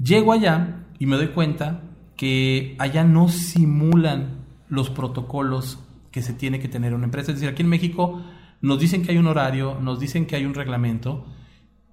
[0.01, 1.83] Llego allá y me doy cuenta
[2.17, 5.81] que allá no simulan los protocolos
[6.13, 7.33] que se tiene que tener una empresa.
[7.33, 8.23] Es decir, aquí en México
[8.61, 11.27] nos dicen que hay un horario, nos dicen que hay un reglamento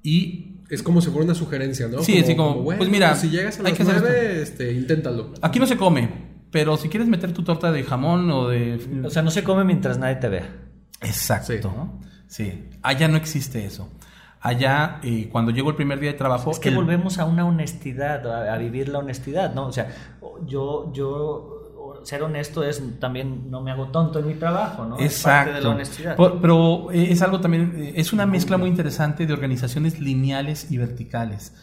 [0.03, 0.51] y...
[0.69, 2.03] Es como si fuera una sugerencia, ¿no?
[2.03, 5.33] Sí, así como, pues mira, si llegas a las hay que este, inténtalo.
[5.41, 9.03] Aquí no se come, pero si quieres meter tu torta de jamón o de...
[9.05, 10.49] O sea, no se come mientras nadie te vea.
[11.01, 11.99] Exacto.
[12.27, 12.69] Sí.
[12.81, 13.89] Allá no existe eso.
[14.39, 16.51] Allá, eh, cuando llego el primer día de trabajo...
[16.51, 19.67] Es que volvemos a una honestidad, a, vivir la honestidad, ¿no?
[19.67, 19.89] O sea,
[20.45, 21.55] yo, yo
[22.03, 24.99] ser honesto es también no me hago tonto en mi trabajo, ¿no?
[24.99, 25.05] Exacto.
[25.05, 26.17] Es parte de la honestidad.
[26.41, 30.77] pero eh, es algo también, eh, es una mezcla muy interesante de organizaciones lineales y
[30.77, 31.53] verticales.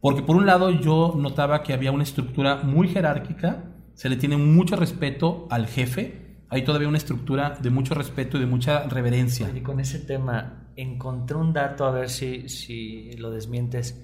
[0.00, 3.64] Porque por un lado yo notaba que había una estructura muy jerárquica,
[3.98, 8.40] se le tiene mucho respeto al jefe, hay todavía una estructura de mucho respeto y
[8.40, 9.50] de mucha reverencia.
[9.52, 14.00] Y con ese tema, encontré un dato, a ver si, si lo desmientes.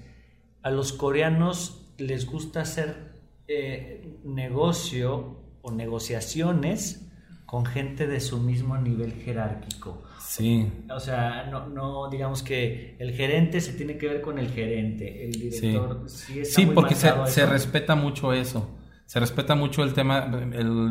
[0.63, 3.13] A los coreanos les gusta hacer
[3.47, 7.09] eh, negocio o negociaciones
[7.45, 10.03] con gente de su mismo nivel jerárquico.
[10.19, 10.69] Sí.
[10.93, 15.23] O sea, no, no digamos que el gerente se tiene que ver con el gerente,
[15.23, 16.03] el director.
[16.09, 18.67] Sí, sí, porque se, se, respeta mucho eso.
[19.05, 20.29] Se respeta mucho el tema.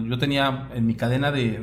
[0.07, 1.59] yo tenía en mi cadena de,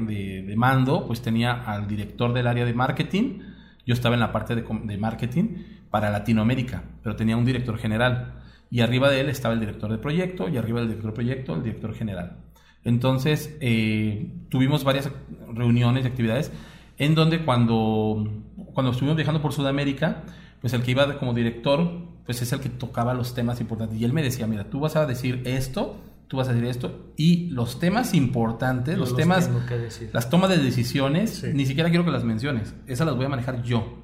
[0.46, 3.40] de, mando, pues tenía al director del área de marketing.
[3.86, 8.42] Yo estaba en la parte de, de marketing para Latinoamérica, pero tenía un director general.
[8.70, 11.56] Y arriba de él estaba el director de proyecto, y arriba del director de proyecto,
[11.56, 12.38] el director general.
[12.84, 15.12] Entonces, eh, tuvimos varias
[15.54, 16.52] reuniones y actividades
[16.98, 20.24] en donde cuando, cuando estuvimos viajando por Sudamérica,
[20.62, 24.00] pues el que iba como director, pues es el que tocaba los temas importantes.
[24.00, 25.98] Y él me decía, mira, tú vas a decir esto,
[26.32, 29.50] tú vas a decir esto, y los temas importantes, los, temas,
[30.14, 33.64] las tomas de decisiones, ni siquiera quiero que las menciones, esas las voy a manejar
[33.64, 34.02] yo.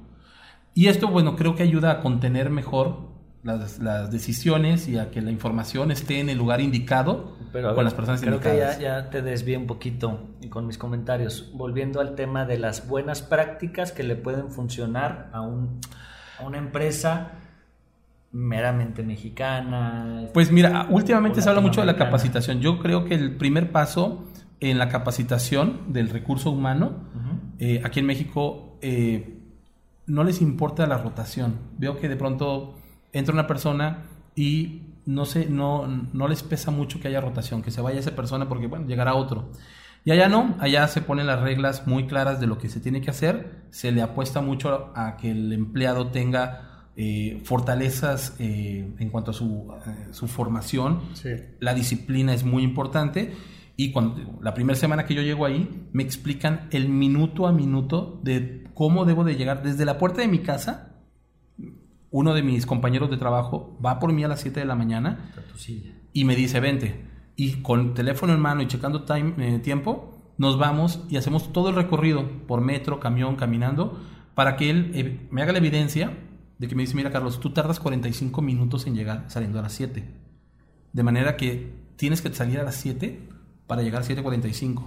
[0.74, 3.08] Y esto, bueno, creo que ayuda a contener mejor
[3.44, 7.84] las, las, decisiones y a que la información esté en el lugar indicado Pero, con
[7.84, 8.76] las personas creo indicadas.
[8.76, 11.50] Creo que ya, ya, te desvié un poquito con mis comentarios.
[11.54, 15.80] Volviendo al tema de las buenas prácticas que le pueden funcionar a, un,
[16.38, 17.38] a una empresa
[18.32, 20.28] meramente mexicana.
[20.34, 22.60] Pues mira, últimamente se habla mucho de la capacitación.
[22.60, 24.26] Yo creo que el primer paso
[24.60, 27.04] en la capacitación del recurso humano,
[27.58, 29.38] eh, aquí en México, eh,
[30.06, 31.54] no les importa la rotación.
[31.78, 32.74] Veo que de pronto
[33.12, 37.70] entra una persona y no, sé, no, no les pesa mucho que haya rotación, que
[37.70, 39.50] se vaya esa persona porque, bueno, llegará otro.
[40.04, 43.00] Y allá no, allá se ponen las reglas muy claras de lo que se tiene
[43.00, 46.67] que hacer, se le apuesta mucho a que el empleado tenga
[47.00, 51.02] eh, fortalezas eh, en cuanto a su, eh, su formación,
[51.60, 53.36] la disciplina es muy importante.
[53.76, 58.18] Y cuando la primera semana que yo llego ahí me explican el minuto a minuto
[58.24, 59.62] de cómo debo de llegar.
[59.62, 61.04] Desde la puerta de mi casa
[62.10, 65.30] uno de mis compañeros de trabajo va por mí a las 7 de la mañana
[66.12, 67.04] y me dice, vente.
[67.36, 71.76] Y con teléfono en mano y checando time, tiempo, nos vamos y hacemos todo el
[71.76, 74.00] recorrido por metro, camión, caminando,
[74.34, 76.10] para que él me haga la evidencia
[76.58, 79.72] de que me dice, mira Carlos, tú tardas 45 minutos en llegar saliendo a las
[79.72, 80.04] 7.
[80.92, 83.28] De manera que tienes que salir a las 7
[83.66, 84.84] para llegar a 7.45.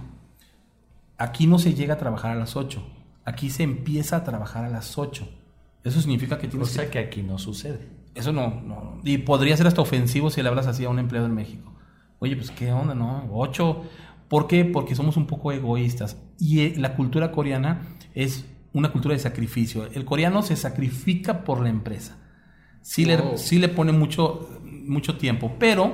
[1.18, 2.82] Aquí no se llega a trabajar a las 8.
[3.24, 5.42] Aquí se empieza a trabajar a las 8
[5.84, 6.98] eso significa que tienes Cosa que...
[6.98, 7.88] aquí no sucede.
[8.14, 11.26] Eso no, no, Y podría ser hasta ofensivo si le hablas así a un empleado
[11.26, 11.72] en México.
[12.18, 13.28] Oye, pues qué onda, ¿no?
[13.32, 13.82] Ocho.
[14.28, 14.64] ¿Por qué?
[14.64, 16.18] Porque somos un poco egoístas.
[16.38, 17.82] Y eh, la cultura coreana
[18.14, 19.88] es una cultura de sacrificio.
[19.92, 22.16] El coreano se sacrifica por la empresa.
[22.80, 25.92] Sí, le, sí le pone mucho, mucho tiempo, pero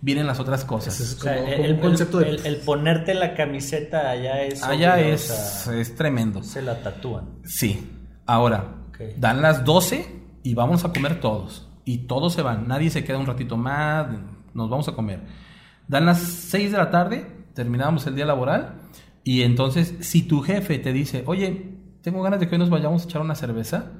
[0.00, 1.00] vienen las otras cosas.
[1.00, 2.36] Es como, el, concepto de...
[2.44, 4.62] el, ponerte la camiseta allá es...
[4.62, 6.42] Allá es, es tremendo.
[6.42, 7.40] Se la tatúan.
[7.44, 7.90] Sí.
[8.26, 8.78] Ahora,
[9.16, 10.06] Dan las 12
[10.42, 11.68] y vamos a comer todos.
[11.84, 12.68] Y todos se van.
[12.68, 14.08] Nadie se queda un ratito más.
[14.54, 15.20] Nos vamos a comer.
[15.86, 18.74] Dan las 6 de la tarde, terminamos el día laboral.
[19.24, 23.02] Y entonces, si tu jefe te dice, oye, tengo ganas de que hoy nos vayamos
[23.02, 23.92] a echar una cerveza,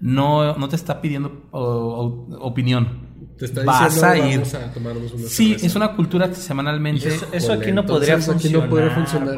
[0.00, 3.08] no, no te está pidiendo opinión.
[3.36, 4.42] Te está Vas a ir.
[4.42, 7.08] a tomarnos una sí, es una cultura que semanalmente.
[7.32, 8.64] Eso, aquí no podría funcionar.
[8.64, 9.36] no podría funcionar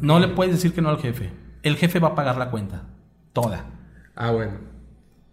[0.00, 1.32] No le puedes decir que no al jefe.
[1.62, 2.84] El jefe va a pagar la cuenta.
[3.32, 3.66] Toda.
[4.14, 4.52] Ah, bueno.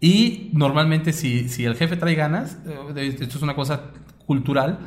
[0.00, 2.58] Y normalmente si, si el jefe trae ganas,
[2.96, 3.92] eh, esto es una cosa
[4.26, 4.78] cultural,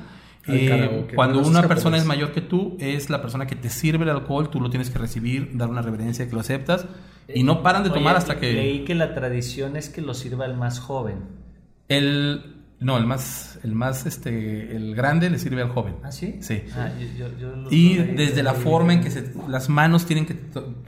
[0.48, 4.12] eh, cuando una persona es mayor que tú, es la persona que te sirve el
[4.12, 6.86] alcohol, tú lo tienes que recibir, dar una reverencia que lo aceptas,
[7.28, 8.54] y no paran de tomar hasta que...
[8.54, 11.24] Leí que la tradición es que lo sirva el más joven.
[11.88, 15.96] El, no, el más, el más, este, el grande le sirve al joven.
[16.04, 16.38] ¿Ah, sí?
[16.42, 16.64] Sí.
[16.76, 16.90] Ah,
[17.72, 20.38] y desde la forma en que se, las manos tienen que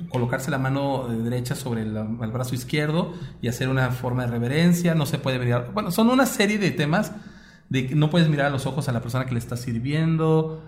[0.10, 1.94] colocarse la mano derecha sobre el,
[2.32, 5.72] brazo izquierdo y hacer una forma de reverencia, no se puede mirar.
[5.74, 7.14] Bueno, son una serie de temas
[7.70, 10.64] de que no puedes mirar a los ojos a la persona que le está sirviendo.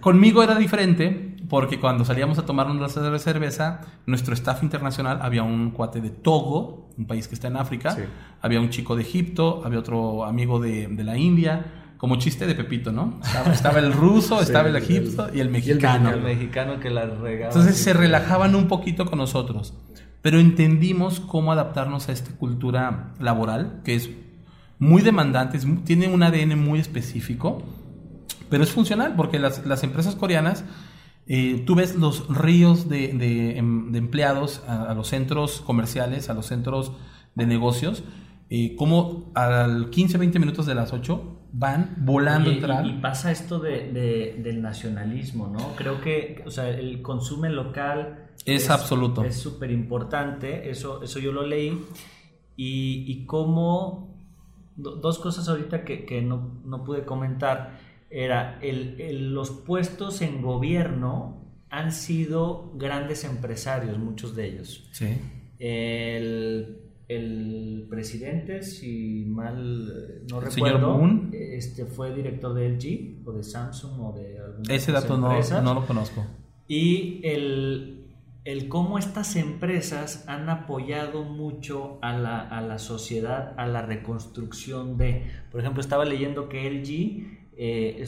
[0.00, 5.70] Conmigo era diferente porque cuando salíamos a tomar una cerveza, nuestro staff internacional había un
[5.70, 7.96] cuate de Togo, un país que está en África,
[8.40, 11.66] había un chico de Egipto, había otro amigo de, la India,
[11.98, 13.20] como chiste de Pepito, ¿no?
[13.52, 16.10] Estaba, el ruso, estaba el egipto y el mexicano.
[16.10, 17.52] el, mexicano que la regaba.
[17.52, 19.74] Entonces se relajaban un poquito con nosotros,
[20.20, 24.10] pero entendimos cómo adaptarnos a esta cultura laboral, que es
[24.82, 27.62] muy demandante, tiene un ADN muy específico
[28.52, 30.66] pero es funcional porque las, las empresas coreanas,
[31.26, 36.44] eh, tú ves los ríos de, de, em, empleados a, los centros comerciales, a los
[36.44, 36.92] centros
[37.34, 38.04] de negocios,
[38.50, 42.86] eh, como al 15, 20 minutos de las 8 van volando a entrar.
[42.86, 45.74] Y, pasa esto de, del nacionalismo, ¿no?
[45.74, 49.24] Creo que o sea, el consumo local es, absoluto.
[49.24, 51.70] Es súper importante, eso, eso yo lo leí.
[52.54, 54.11] Y, y cómo,
[54.76, 57.78] dos cosas ahorita que, que no, no pude comentar
[58.12, 64.88] era el, los puestos en gobierno han sido grandes empresarios, muchos de ellos.
[64.92, 65.18] Sí.
[65.58, 66.78] El,
[67.88, 70.98] presidente, si mal no recuerdo,
[71.32, 75.74] este fue director de LG o de Samsung o de alguna Ese dato no, no,
[75.74, 76.24] lo conozco.
[76.66, 78.01] Y el,
[78.44, 84.98] el cómo estas empresas han apoyado mucho a la, a la sociedad, a la reconstrucción
[84.98, 88.04] de, por ejemplo, estaba leyendo que LG eh,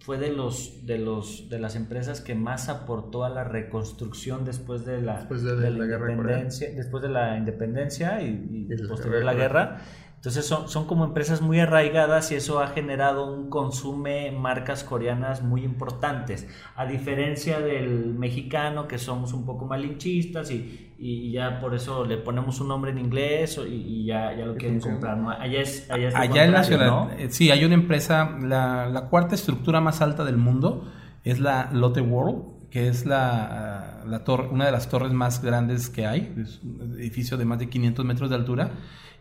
[0.00, 4.84] fue de los de los de las empresas que más aportó a la reconstrucción después
[4.84, 9.32] de la, Después de la guerra independencia, después de la independencia y, y posterior a
[9.32, 9.80] guerra la guerra.
[10.20, 15.40] Entonces son, son como empresas muy arraigadas y eso ha generado un consume marcas coreanas
[15.42, 16.46] muy importantes.
[16.76, 22.18] A diferencia del mexicano, que somos un poco malinchistas y, y ya por eso le
[22.18, 25.16] ponemos un nombre en inglés y, y ya, ya lo quieren comprar.
[25.16, 25.30] ¿no?
[25.30, 27.10] Allá es, allá es Allá en la ciudad, ¿no?
[27.12, 30.86] eh, sí, hay una empresa, la, la cuarta estructura más alta del mundo
[31.24, 35.88] es la Lotte World, que es la, la torre, una de las torres más grandes
[35.90, 38.70] que hay, es un edificio de más de 500 metros de altura.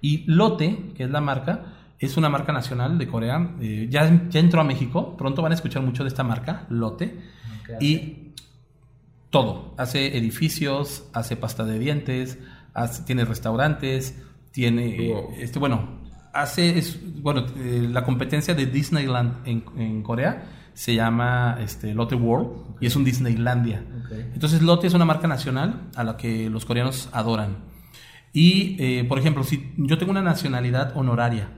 [0.01, 4.39] Y Lotte, que es la marca, es una marca nacional de Corea, eh, ya, ya
[4.39, 7.15] entró a México, pronto van a escuchar mucho de esta marca, Lotte.
[7.63, 7.81] Ok.
[7.81, 8.33] Y
[9.29, 9.73] todo.
[9.77, 12.37] Hace edificios, hace pasta de dientes,
[12.73, 14.15] hace- tiene restaurantes,
[14.51, 15.29] tiene, Wow.
[15.37, 15.99] este, bueno,
[16.33, 20.43] hace, es, bueno, eh, la competencia de Disneyland en, en Corea
[20.73, 23.83] se llama este, Lotte World y es un Disneylandia.
[24.05, 24.11] Ok.
[24.33, 27.57] Entonces Lotte es una marca nacional a la que los coreanos adoran.
[28.33, 31.49] Y, eh, por ejemplo, si yo tengo una nacionalidad honoraria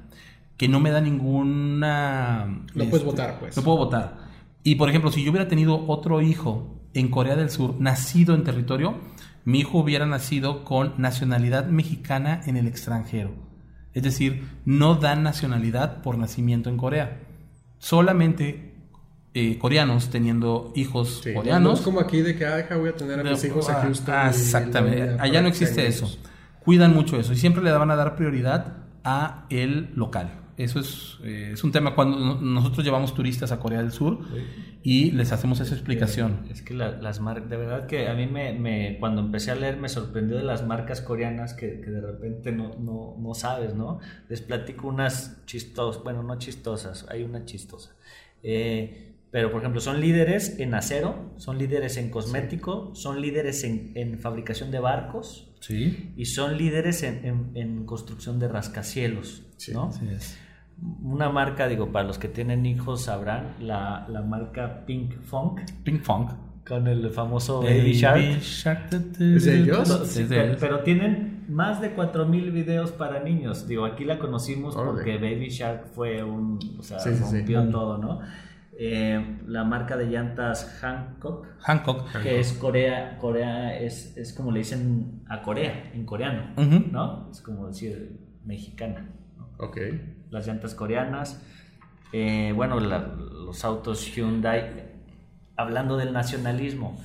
[0.57, 2.45] que no me da ninguna...
[2.73, 3.57] No puedes votar, pues.
[3.57, 4.17] No puedo votar.
[4.63, 8.43] Y, por ejemplo, si yo hubiera tenido otro hijo en Corea del Sur, nacido en
[8.43, 8.95] territorio,
[9.43, 13.31] mi hijo hubiera nacido con nacionalidad mexicana en el extranjero.
[13.93, 17.19] Es decir, no dan nacionalidad por nacimiento en Corea.
[17.79, 18.70] Solamente
[19.33, 21.79] eh, coreanos teniendo hijos Sí, no coreanos.
[21.79, 23.81] es como aquí de que, ah, deja, voy a tener a mis hijos a Ah,
[23.83, 24.13] Houston.
[24.15, 25.15] ah, exactamente.
[25.19, 26.05] Allá no existe eso.
[26.05, 26.19] ellos.
[26.63, 30.37] Cuidan mucho eso y siempre le van a dar prioridad a el local.
[30.57, 34.19] Eso es, eh, es un tema cuando no- nosotros llevamos turistas a Corea del Sur
[34.83, 36.45] y les hacemos esa explicación.
[36.51, 39.55] Es que la- las marcas, de verdad que a mí me, me- cuando empecé a
[39.55, 43.73] leer me sorprendió de las marcas coreanas que, que de repente no, no, no sabes,
[43.73, 43.99] ¿no?
[44.29, 47.95] Les platico unas chistosas, bueno, no chistosas, hay una chistosa.
[48.43, 53.91] Eh, pero, por ejemplo, son líderes en acero, son líderes en cosmético, son líderes en,
[53.95, 59.71] en fabricación de barcos Sí, y son líderes en, en- en construcción de rascacielos, Sí,
[59.73, 59.85] ¿no?
[59.89, 60.37] así es.
[61.03, 66.01] Una marca, digo, para los que tienen hijos sabrán, la, la marca Pink Funk, Pink
[66.01, 66.31] Funk.
[66.67, 68.19] con el famoso Baby Shark.
[69.19, 69.87] ¿Es de ellos?
[69.87, 70.57] No, Es sí, de pero, ellos.
[70.59, 73.67] pero tienen más de 4000 videos para niños.
[73.67, 74.91] Digo, aquí la conocimos Órale.
[74.93, 76.57] porque Baby Shark fue un.
[76.79, 77.37] O sea, Sí, sí, sí.
[77.37, 78.19] rompió todo, ¿no?
[78.83, 82.11] Eh, la marca de llantas Hancock, Hancock.
[82.23, 86.53] que es Corea, Corea es, es como le dicen a Corea, en coreano.
[86.91, 87.29] ¿no?
[87.29, 89.07] Es como decir mexicana.
[89.37, 89.49] ¿no?
[89.59, 89.77] Ok.
[90.31, 91.39] Las llantas coreanas,
[92.11, 93.05] eh, bueno, la-
[93.45, 94.89] los autos Hyundai.
[95.57, 96.99] Hablando del nacionalismo,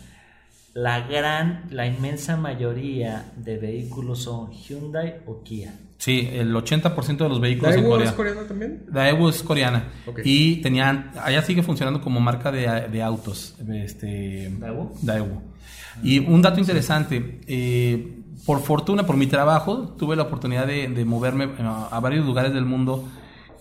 [0.72, 5.74] la gran, la inmensa mayoría de vehículos son Hyundai o Kia.
[5.98, 8.08] Sí, el 80% de los vehículos en ¿Daewoo Corea.
[8.10, 8.84] es coreano también?
[8.88, 9.84] Daewoo es coreana.
[10.24, 13.54] Y tenían, allá sigue funcionando como marca de, de autos.
[13.72, 14.94] Este, ¿Daewoo?
[15.02, 15.42] Daewoo.
[16.02, 21.04] Y un dato interesante, eh, por fortuna, por mi trabajo, tuve la oportunidad de, de
[21.04, 23.08] moverme a, a varios lugares del mundo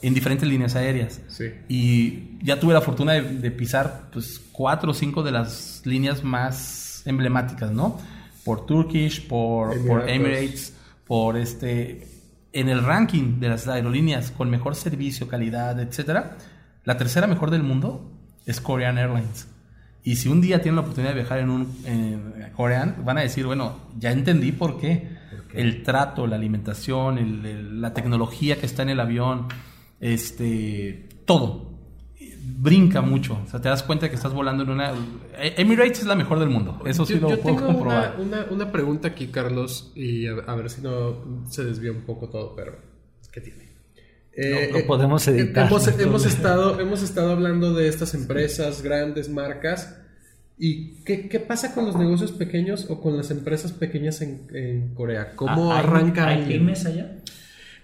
[0.01, 1.21] en diferentes líneas aéreas.
[1.29, 1.45] Sí.
[1.69, 6.23] Y ya tuve la fortuna de, de pisar pues cuatro o cinco de las líneas
[6.23, 7.97] más emblemáticas, ¿no?
[8.43, 9.73] Por Turkish, por.
[10.07, 10.73] Emirates,
[11.07, 12.07] por este...
[12.55, 16.37] En el ranking de las aerolíneas con mejor servicio, calidad, etcétera,
[16.85, 18.11] la tercera mejor del mundo
[18.45, 19.47] es Korean Airlines.
[20.03, 23.21] Y si un día tienen la oportunidad de viajar en un en Korean, van a
[23.21, 25.15] decir, bueno, ya entendí por qué.
[25.53, 29.47] El trato, la alimentación, el- el- la tecnología que está en el avión,
[29.99, 31.74] este, todo.
[32.47, 33.41] Brinca mucho.
[33.45, 34.91] O sea, te das cuenta que estás volando en una...
[35.57, 36.81] Emirates es la mejor del mundo.
[36.85, 38.15] Eso sí yo, lo yo puedo tengo comprobar.
[38.19, 42.01] una, una, una pregunta aquí, Carlos, y a, a ver si no se desvía un
[42.01, 42.75] poco todo, pero
[43.31, 43.65] que tiene.
[44.37, 49.97] Eh, No- no podemos editar, Hemos, estado, hemos estado hablando de estas empresas, grandes marcas.
[50.57, 54.93] ¿Y qué, qué pasa con los negocios pequeños o con las empresas pequeñas en, en
[54.93, 55.33] Corea?
[55.35, 57.17] ¿Cómo Ah, ¿Hay- arranca ¿Hay pymes allá?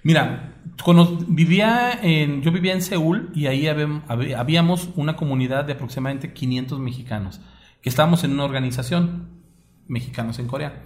[0.04, 5.66] Mira, cono- vivía en, yo vivía en Seúl y ahí habíam- hab- habíamos una comunidad
[5.66, 7.40] de aproximadamente 500 mexicanos
[7.82, 9.30] que estábamos en una organización,
[9.88, 10.84] mexicanos en Corea.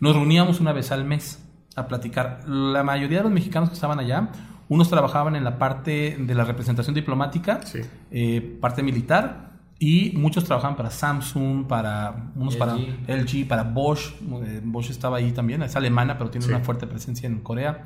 [0.00, 1.42] Nos reuníamos una vez al mes
[1.74, 2.40] a platicar.
[2.48, 4.30] La mayoría de los mexicanos que estaban allá,
[4.68, 7.80] unos trabajaban en la parte de la representación diplomática, Sí.
[8.10, 12.58] eh, parte militar, y muchos trabajaban para Samsung, para unos LG.
[12.58, 12.74] para
[13.20, 14.12] LG, para Bosch.
[14.44, 16.52] eh, Bosch estaba ahí también, es alemana, pero tiene Sí.
[16.52, 17.84] una fuerte presencia en Corea.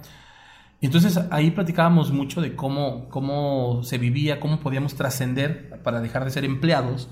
[0.81, 6.25] Y entonces ahí platicábamos mucho de cómo, cómo se vivía, cómo podíamos trascender para dejar
[6.25, 7.09] de ser empleados.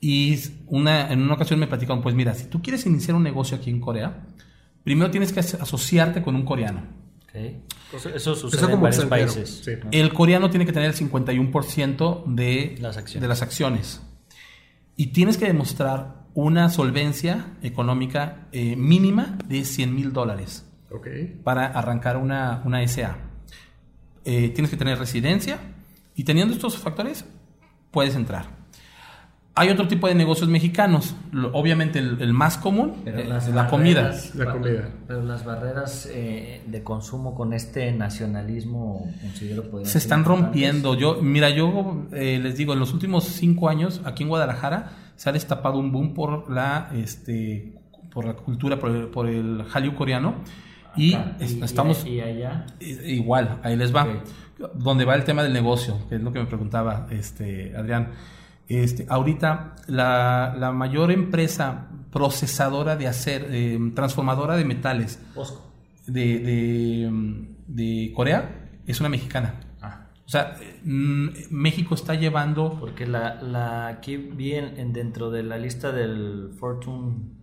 [0.00, 3.56] Y una, en una ocasión me platicaron, pues mira, si tú quieres iniciar un negocio
[3.58, 4.26] aquí en Corea,
[4.84, 6.82] primero tienes que as- asociarte con un coreano.
[7.28, 7.62] Okay.
[8.14, 9.68] Eso, sucede en varios países.
[9.90, 13.20] El coreano tiene que tener el 51% de las, acciones.
[13.22, 14.00] de las acciones.
[14.96, 20.67] Y tienes que demostrar una solvencia económica eh, mínima de 100 mil dólares
[21.44, 23.16] para arrancar una, una SA.
[24.24, 25.58] Eh, tienes que tener residencia
[26.14, 27.24] y teniendo estos factores
[27.90, 28.58] puedes entrar.
[29.54, 31.16] Hay otro tipo de negocios mexicanos.
[31.52, 34.14] obviamente el, más común es la comida.
[34.34, 34.88] La comida.
[35.08, 40.94] Pero las barreras eh, de consumo con este nacionalismo considero Se están rompiendo.
[40.94, 45.28] Yo, mira, yo eh, les digo, en los últimos cinco años aquí en Guadalajara se
[45.28, 47.72] ha destapado un boom por la, este,
[48.12, 50.36] por la cultura, por el, por el Hallyu coreano.
[50.98, 51.16] Y,
[51.62, 52.04] estamos...
[52.04, 52.66] Y, allá?
[52.80, 54.22] Igual, ahí les va.
[54.74, 58.10] Donde va el tema del negocio, que es lo que me preguntaba este, Adrián.
[58.66, 65.20] Este, ahorita la, la mayor empresa procesadora de hacer, eh, transformadora de metales
[66.06, 69.54] de, de, de, Corea es una mexicana.
[69.80, 70.08] Ah.
[70.26, 72.76] O sea, mm, México está llevando...
[72.80, 77.37] Porque la, la aquí bien dentro de la lista del Fortune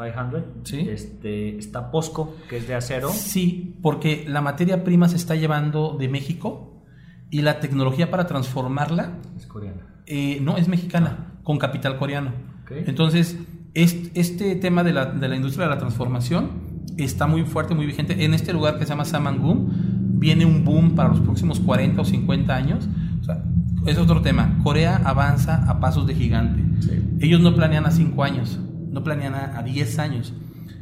[0.00, 0.86] 500 ¿Sí?
[0.88, 3.10] este, está POSCO, que es de acero.
[3.10, 6.82] Sí, porque la materia prima se está llevando de México
[7.30, 9.18] y la tecnología para transformarla...
[9.36, 12.32] Es coreana eh, no, es mexicana, con capital coreano.
[12.68, 13.38] Entonces,
[13.74, 16.50] este, tema de la, de la, industria de la transformación
[16.96, 18.24] está muy fuerte, muy vigente.
[18.24, 19.68] En este lugar que se llama Samangum,
[20.18, 22.88] viene un boom para los próximos 40 o 50 años.
[23.86, 24.58] es otro tema.
[24.64, 26.64] Corea avanza a pasos de gigante.
[27.20, 28.58] Ellos no planean a 5 años,
[28.90, 30.32] no planean a, 10 años.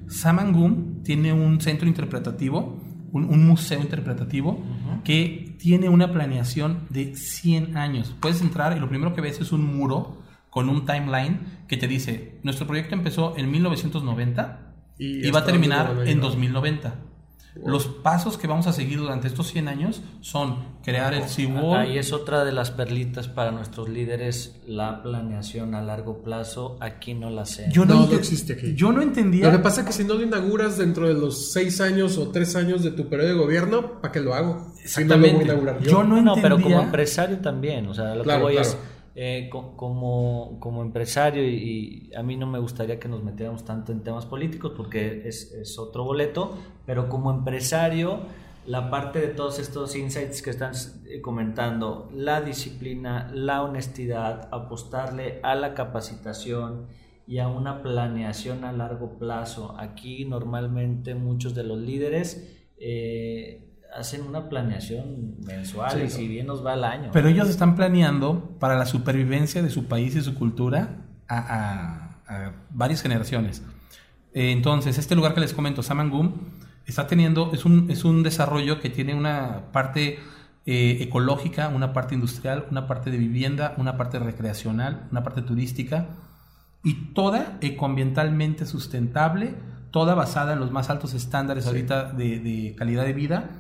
[0.09, 2.82] Samangum tiene un centro interpretativo,
[3.12, 4.62] un, museo interpretativo
[5.04, 8.14] que tiene una planeación de 100 años.
[8.20, 11.86] Puedes entrar y lo primero que ves es un muro con un timeline que te
[11.86, 17.07] dice, nuestro proyecto empezó en 1990 y, va a terminar en 2090.
[17.64, 21.74] Los pasos que vamos a seguir durante estos 100 años son crear el SeaWorld.
[21.74, 26.76] Ahí es otra de las perlitas para nuestros líderes, la planeación a largo plazo.
[26.80, 27.68] Aquí no la sé.
[27.70, 28.74] Yo no, existe aquí.
[28.74, 29.46] Yo no entendía.
[29.46, 32.28] Lo que pasa es que si no lo inauguras dentro de los 6 años o
[32.28, 34.72] 3 años de tu periodo de gobierno, ¿para qué lo hago?
[34.82, 35.46] Exactamente.
[35.82, 36.04] yo.
[36.04, 36.42] no entendía.
[36.42, 37.86] pero como empresario también.
[37.88, 38.76] O sea, lo que voy es
[39.21, 44.05] eh, como, como empresario y, a mí no me gustaría que nos metiéramos tanto en
[44.05, 46.57] temas políticos porque es, es, otro boleto,
[46.87, 48.21] pero como empresario,
[48.64, 50.73] la parte de todos estos insights que están
[51.09, 56.87] eh, comentando, la disciplina, la honestidad, apostarle a la capacitación
[57.27, 59.75] y a una planeación a largo plazo.
[59.81, 62.57] Aquí normalmente muchos de los líderes...
[62.81, 63.68] Eh,
[63.99, 67.11] hacen una planeación mensual y si bien nos va al año.
[67.12, 72.05] Pero ellos están planeando para la supervivencia de su país y su cultura a,
[72.70, 73.62] varias generaciones.
[74.34, 76.34] Eh, entonces, este lugar que les comento, Samangum,
[76.86, 80.18] está teniendo, es un, es un desarrollo que tiene una parte
[80.66, 86.09] eh, ecológica, una parte industrial, una parte de vivienda, una parte recreacional, una parte turística
[86.84, 89.55] y toda ecoambientalmente sustentable
[89.90, 93.51] toda basada en los más altos estándares ahorita de, calidad de vida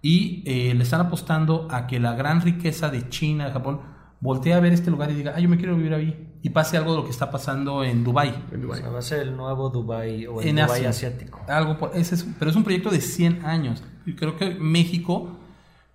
[0.00, 3.80] y eh, le están apostando a que la gran riqueza de China, de Japón,
[4.20, 6.26] voltee a ver este lugar y diga, ah, yo me quiero vivir ahí.
[6.42, 8.32] Y pase algo de lo que está pasando en Dubai.
[8.52, 11.40] va a ser el nuevo Dubai o el Dubai asiático.
[11.48, 13.82] Algo es, pero es un proyecto de 100 años.
[14.06, 15.36] Y creo que México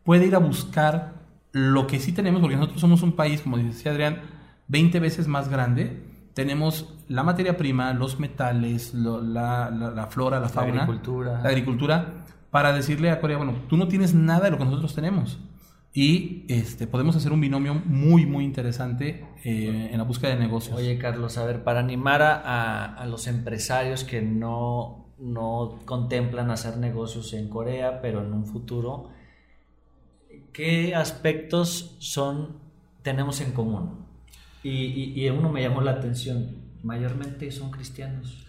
[0.04, 1.14] puede ir a buscar
[1.54, 4.22] lo que sí tenemos, porque nosotros somos un país, como decía Adrián,
[4.68, 10.82] 20 veces más grande tenemos la materia prima, los metales, la, flora, la fauna, la
[10.84, 11.42] agricultura.
[11.42, 12.14] la agricultura,
[12.54, 15.40] para decirle a Corea, bueno, tú no tienes nada de lo que nosotros tenemos.
[15.92, 20.78] Y este, podemos hacer un binomio muy, muy interesante eh, en la búsqueda de negocios.
[20.78, 27.34] Oye, Carlos, a ver, para animar a, los empresarios que no, no contemplan hacer negocios
[27.34, 29.10] en Corea, pero en un futuro,
[30.52, 32.60] ¿qué aspectos son,
[33.02, 34.06] tenemos en común?
[34.62, 38.46] Y, y, uno me llamó la atención, mayormente son cristianos.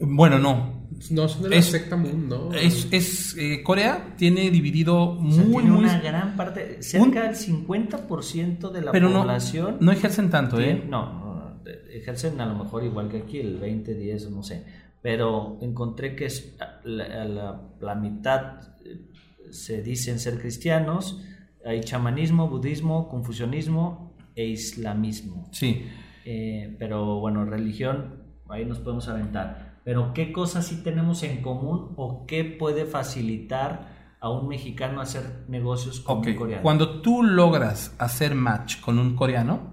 [0.00, 0.78] Bueno, no.
[1.10, 2.52] No son de la secta Moon, ¿no?
[2.52, 8.82] Es, es eh, Corea tiene dividido muy, tiene una gran parte, cerca del 50% de
[8.82, 9.76] la pero población.
[9.80, 10.82] No, no ejercen tanto, ¿eh?
[10.88, 11.60] No,
[11.92, 14.64] ejercen a lo mejor igual que aquí, el 20, 10, no sé.
[15.00, 19.06] Pero encontré que es la, la, la mitad eh,
[19.50, 21.22] se dicen ser cristianos,
[21.64, 25.48] hay chamanismo, budismo, confucianismo e islamismo.
[25.52, 25.86] Sí.
[26.24, 29.67] Eh, pero bueno, religión, ahí nos podemos aventar.
[29.88, 35.46] Pero ¿qué cosas sí tenemos en común o qué puede facilitar a un mexicano hacer
[35.48, 36.62] negocios con un coreano?
[36.62, 39.70] Cuando tú logras hacer match con un coreano,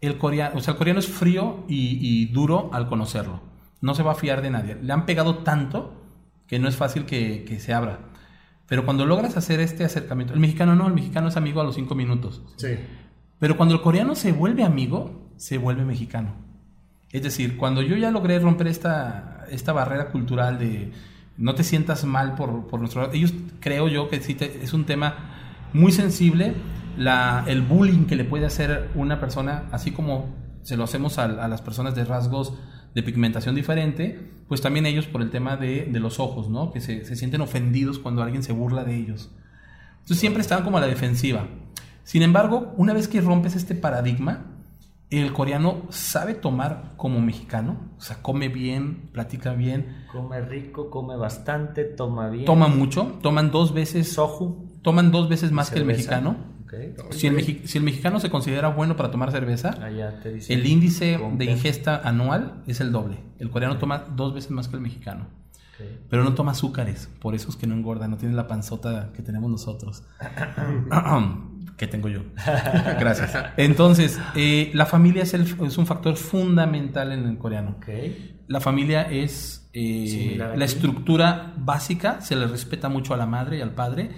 [0.00, 3.40] el coreano, o sea, el coreano es frío y, duro al conocerlo.
[3.80, 4.76] No se va a fiar de nadie.
[4.82, 5.94] Le han pegado tanto
[6.48, 8.00] que no es fácil que, que se abra.
[8.66, 11.76] Pero cuando logras hacer este acercamiento, el mexicano no, el mexicano es amigo a los
[11.76, 12.42] cinco minutos.
[12.56, 12.74] Sí.
[13.38, 16.47] Pero cuando el coreano se vuelve amigo, se vuelve mexicano.
[17.12, 20.92] Es decir, cuando yo ya logré romper esta, esta barrera cultural de
[21.38, 23.12] no te sientas mal por, por nuestro...
[23.12, 25.14] Ellos creo yo que sí es un tema
[25.72, 26.54] muy sensible,
[26.96, 31.28] la, el bullying que le puede hacer una persona, así como se lo hacemos a,
[31.28, 32.54] las personas de rasgos
[32.94, 36.72] de pigmentación diferente, pues también ellos por el tema de, de los ojos, ¿no?
[36.72, 39.30] Que se, se sienten ofendidos cuando alguien se burla de ellos.
[40.00, 41.46] Entonces siempre estaban como a la defensiva.
[42.02, 44.46] Sin embargo, una vez que rompes este paradigma,
[45.10, 51.16] el coreano sabe tomar como mexicano, o sea, come bien, platica bien, Come rico, come
[51.16, 52.44] bastante, toma bien.
[52.44, 54.68] toma mucho, toman dos veces, soju.
[54.82, 56.36] toman dos veces más que el mexicano.
[57.10, 60.52] Si el, mexi- si el mexicano se considera bueno para tomar cerveza, Allá te dice.
[60.52, 63.18] el índice de ingesta anual es el doble.
[63.38, 65.26] El coreano toma dos veces más que el mexicano.
[66.10, 69.22] Pero no toma azúcares, por eso es que no engorda, no tiene la panzota que
[69.22, 70.02] tenemos nosotros.
[71.78, 72.20] que tengo yo.
[73.00, 73.32] Gracias.
[73.56, 77.76] Entonces, eh, la familia es, el- es un factor fundamental en el coreano.
[78.48, 83.60] La familia es eh, la estructura básica, se le respeta mucho a la madre y
[83.60, 84.10] al padre,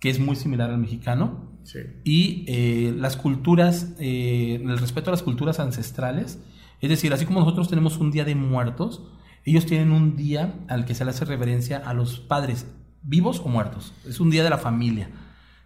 [0.00, 1.52] que es muy similar al mexicano.
[1.62, 1.78] Sí.
[2.04, 6.38] Y eh, las culturas, eh, el respeto a las culturas ancestrales,
[6.80, 9.02] es decir, así como nosotros tenemos un día de muertos,
[9.46, 12.66] ellos tienen un día al que se le hace reverencia a los padres,
[13.02, 13.92] vivos o muertos.
[14.08, 15.08] Es un día de la familia,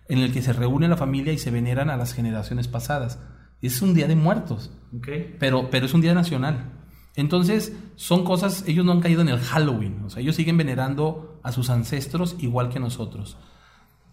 [0.09, 3.19] en el que se reúne la familia y se veneran a las generaciones pasadas.
[3.61, 4.71] Es un día de muertos
[5.39, 6.73] pero, pero es un día nacional.
[7.17, 11.41] Entonces, son cosas, ellos no han caído en el Halloween, o sea, ellos siguen venerando
[11.43, 13.37] a sus ancestros igual que nosotros.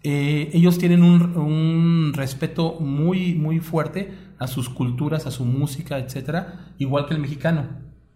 [0.01, 5.99] Eh, ellos tienen un, un respeto muy, muy fuerte a sus culturas, a su música,
[5.99, 7.67] etcétera, igual que el mexicano.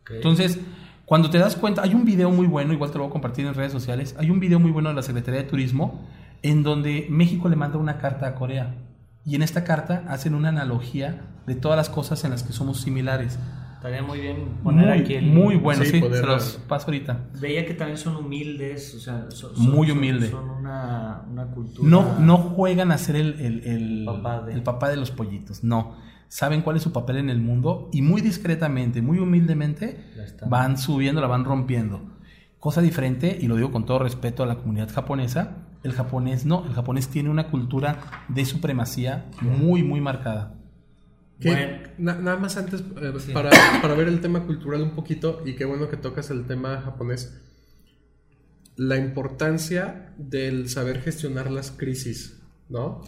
[0.10, 0.60] Entonces,
[1.06, 3.46] cuando te das cuenta, hay un video muy bueno, igual te lo voy a compartir
[3.46, 6.08] en redes sociales, hay un video muy bueno de la Secretaría de Turismo
[6.44, 8.76] en donde México le manda una carta a Corea.
[9.26, 12.82] Y en esta carta hacen una analogía de todas las cosas en las que somos
[12.82, 13.38] similares.
[13.76, 15.26] Estaría muy bien poner Muy, aquí el.
[15.28, 17.28] muy bueno, Sí, se los paso ahorita.
[17.40, 20.30] Veía que también son humildes, o sea, son, Muy son- humilde.
[20.32, 21.88] Son una, una cultura.
[21.90, 25.64] No, no juegan a ser el, el- el- Papá de- el papá de los pollitos,
[25.64, 25.96] no.
[26.28, 29.98] Saben cuál es su papel en el mundo y muy discretamente, muy humildemente,
[30.48, 32.02] van subiendo, la van rompiendo.
[32.60, 36.66] Cosa diferente, y lo digo con todo respeto a la comunidad japonesa, el japonés no,
[36.66, 40.56] el japonés tiene una cultura de supremacía muy, muy marcada.
[41.40, 41.78] Que Bueno.
[41.98, 43.50] na- nada más antes, eh, para,
[43.82, 47.40] para ver el tema cultural un poquito, y qué bueno que tocas el tema japonés,
[48.76, 53.02] la importancia del saber gestionar las crisis, ¿no?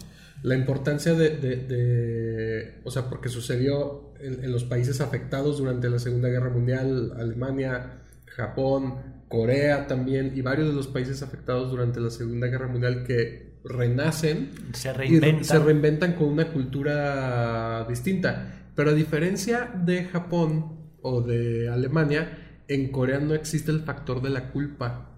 [0.43, 5.89] La importancia de, de- de- o sea, porque sucedió en, en los países afectados durante
[5.89, 11.99] la Segunda Guerra Mundial, Alemania, Japón, Corea también, y varios de los países afectados durante
[11.99, 15.45] la Segunda Guerra Mundial que renacen Se y reinventan.
[15.45, 18.65] se reinventan con una cultura distinta.
[18.75, 24.29] Pero a diferencia de Japón o de Alemania, en Corea no existe el factor de
[24.29, 25.09] la culpa.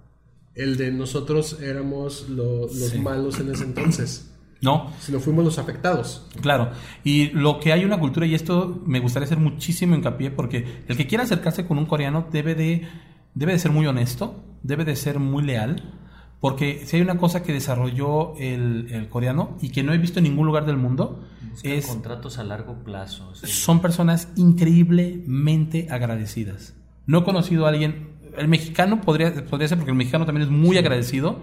[0.55, 2.99] El de nosotros éramos lo- los Sí.
[2.99, 4.29] malos en ese entonces,
[4.61, 6.25] No, sino fuimos los afectados.
[6.41, 6.69] Claro,
[7.03, 10.95] y lo que hay una cultura, y esto me gustaría hacer muchísimo hincapié, porque el
[10.95, 12.87] que quiera acercarse con un coreano debe de,
[13.35, 15.99] debe de ser muy honesto, debe de ser muy leal,
[16.39, 20.19] porque si hay una cosa que desarrolló el, el coreano y que no he visto
[20.19, 23.33] en ningún lugar del mundo, Buscan es, contratos a largo plazo.
[23.35, 23.47] sí.
[23.47, 26.75] son personas increíblemente agradecidas.
[27.05, 30.51] No he conocido a alguien, el mexicano podría, podría ser porque el mexicano también es
[30.51, 31.41] muy agradecido.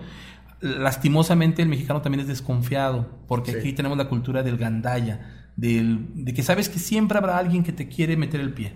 [0.61, 3.59] Lastimosamente el mexicano también es desconfiado, porque Sí.
[3.59, 7.73] aquí tenemos la cultura del gandaya, del, de que sabes que siempre habrá alguien que
[7.73, 8.75] te quiere meter el pie.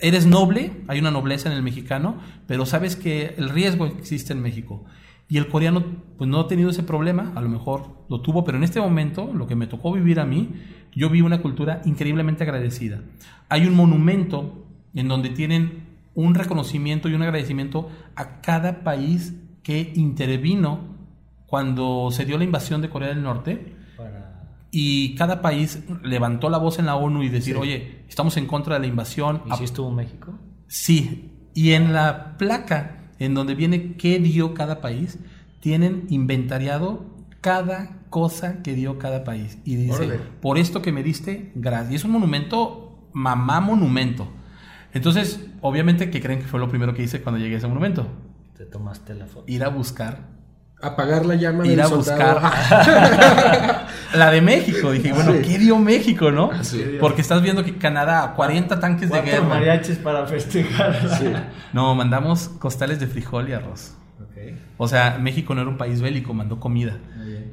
[0.00, 2.16] Eres noble, hay una nobleza en el mexicano,
[2.46, 4.84] pero sabes que el riesgo existe en México.
[5.28, 5.84] Y el coreano,
[6.18, 9.32] pues no ha tenido ese problema, a lo mejor lo tuvo, pero en este momento,
[9.32, 10.50] lo que me tocó vivir a mí,
[10.94, 13.00] yo vi una cultura increíblemente agradecida.
[13.48, 19.92] Hay un monumento en donde tienen un reconocimiento y un agradecimiento a cada país que
[19.96, 20.94] intervino
[21.46, 23.74] cuando se dio la invasión de Corea del Norte.
[24.76, 27.60] Y cada país levantó la voz en la ONU y decir, Sí.
[27.60, 29.42] oye, estamos en contra de la invasión.
[29.46, 30.36] ¿Y si estuvo México?
[30.66, 35.20] Sí, y en la placa en donde viene qué dio cada país,
[35.60, 37.06] tienen inventariado
[37.40, 39.58] cada cosa que dio cada país.
[39.64, 40.18] Y dice, Órale.
[40.40, 41.92] por esto que me diste, gracias.
[41.92, 44.28] Y es un monumento, mamá monumento.
[44.92, 48.08] Entonces, obviamente, ¿qué creen que fue lo primero que hice cuando llegué a ese monumento?
[48.56, 49.44] Te tomaste la foto.
[49.46, 50.33] Ir a buscar.
[50.84, 52.34] Apagar la llama Ir del a soldado.
[52.40, 54.90] buscar la de México.
[54.92, 55.38] Dije, bueno, Sí.
[55.42, 56.50] ¿qué dio México, no?
[56.64, 56.96] Sí.
[57.00, 59.44] Porque estás viendo que Canadá, 40 tanques de guerra.
[59.44, 61.16] mariachis para festejar.
[61.18, 61.32] Sí.
[61.72, 63.94] No, mandamos costales de frijol y arroz.
[64.76, 66.98] O sea, México no era un país bélico, mandó comida.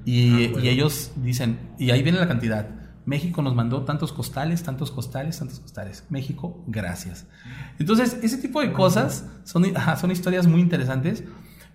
[0.05, 0.65] Y, Ah, bueno.
[0.65, 2.67] y ellos dicen, y ahí viene la cantidad.
[3.05, 6.03] México nos mandó tantos costales, tantos costales, tantos costales.
[6.09, 7.25] México, gracias.
[7.79, 9.65] Entonces, ese tipo de cosas son,
[9.99, 11.23] son historias muy interesantes.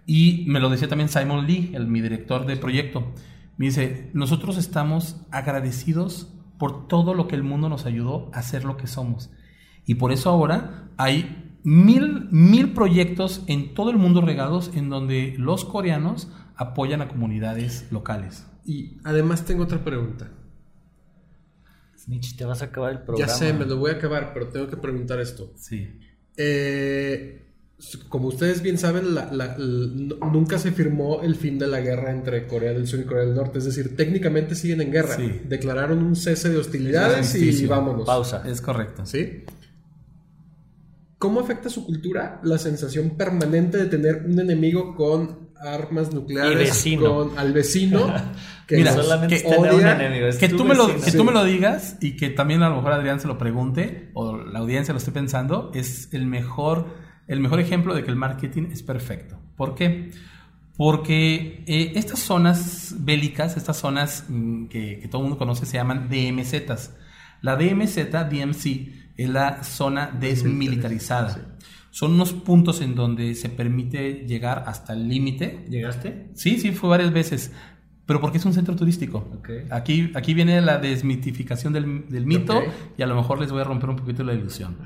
[0.07, 3.13] Y me lo decía también Simon Lee, el, mi director de proyecto.
[3.57, 8.65] Me dice, nosotros estamos agradecidos por todo lo que el mundo nos ayudó a ser
[8.65, 9.31] lo que somos.
[9.85, 15.35] Y por eso ahora hay mil, mil proyectos en todo el mundo regados en donde
[15.39, 18.47] los coreanos apoyan a comunidades locales.
[18.65, 20.31] Y además tengo otra pregunta.
[21.99, 23.27] Snitch, te vas a acabar el programa.
[23.27, 25.53] Ya sé, me lo voy a acabar, pero tengo que preguntar esto.
[25.57, 25.99] Sí.
[26.37, 27.46] Eh,
[28.09, 32.47] como ustedes bien saben, la- la- nunca se firmó el fin de la guerra entre
[32.47, 33.59] Corea del Sur y Corea del Norte.
[33.59, 35.17] Es decir, técnicamente siguen en guerra.
[35.17, 35.43] Sí.
[35.47, 38.07] Declararon un cese de hostilidades y vámonos.
[38.07, 38.43] Pausa.
[38.47, 39.05] Es correcto.
[39.05, 39.45] ¿Sí?
[41.19, 46.85] ¿Cómo afecta a su cultura la sensación permanente de tener un enemigo con armas nucleares?
[47.01, 48.13] Con, al vecino.
[48.67, 49.95] Que Mira, solamente que tener un odia.
[49.95, 50.27] enemigo.
[50.27, 51.17] es Que, tú me, lo, que Sí.
[51.17, 54.37] tú me lo digas y que también a lo mejor Adrián se lo pregunte o
[54.39, 56.89] la audiencia lo esté pensando, es el mejor,
[57.27, 59.39] el mejor ejemplo de que el marketing es perfecto.
[59.57, 60.11] ¿Por qué?
[60.77, 65.77] Porque eh, estas zonas bélicas, estas zonas mm, que, que todo el mundo conoce, se
[65.77, 66.95] llaman DMZs.
[67.43, 71.57] La DMZ, DMC, es la zona desmilitarizada.
[71.91, 76.29] Son unos puntos en donde se permite llegar hasta el límite ¿Llegaste?
[76.35, 77.53] Sí, sí, fue varias veces.
[78.05, 79.27] Pero porque es un centro turístico.
[79.71, 82.63] Aquí, aquí viene la desmitificación del, del mito
[82.97, 84.77] y a lo mejor les voy a romper un poquito la ilusión.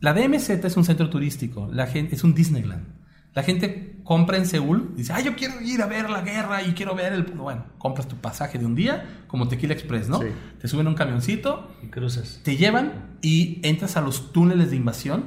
[0.00, 3.00] La DMZ es un centro turístico, la gente, es un Disneyland.
[3.34, 6.72] La gente compra en Seúl, dice, ah, yo quiero ir a ver la guerra y
[6.72, 7.22] quiero ver el...
[7.22, 10.20] Bueno, compras tu pasaje de un día, como Tequila Express, ¿no?
[10.20, 10.28] Sí.
[10.58, 12.40] Te suben a un camioncito, Y cruzas.
[12.42, 15.26] te llevan y entras a los túneles de invasión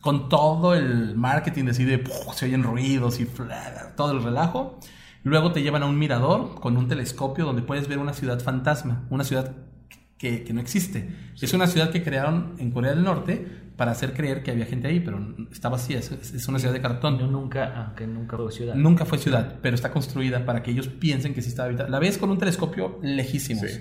[0.00, 2.34] con todo el marketing de así de ¡puf!
[2.34, 3.28] se oyen ruidos y
[3.96, 4.80] todo el relajo.
[5.22, 9.04] Luego te llevan a un mirador con un telescopio donde puedes ver una ciudad fantasma,
[9.10, 9.54] una ciudad
[10.18, 11.14] que, que no existe.
[11.40, 14.88] Es una ciudad que crearon en Corea del Norte para hacer creer que había gente
[14.88, 17.18] ahí, pero está vacía, es, es una ciudad de cartón.
[17.18, 18.74] Yo nunca, aunque nunca fue ciudad.
[18.74, 21.88] Nunca fue ciudad, pero está construida para que ellos piensen que sí está habitada.
[21.88, 23.70] La ves con un telescopio lejísimos.
[23.70, 23.80] Sí.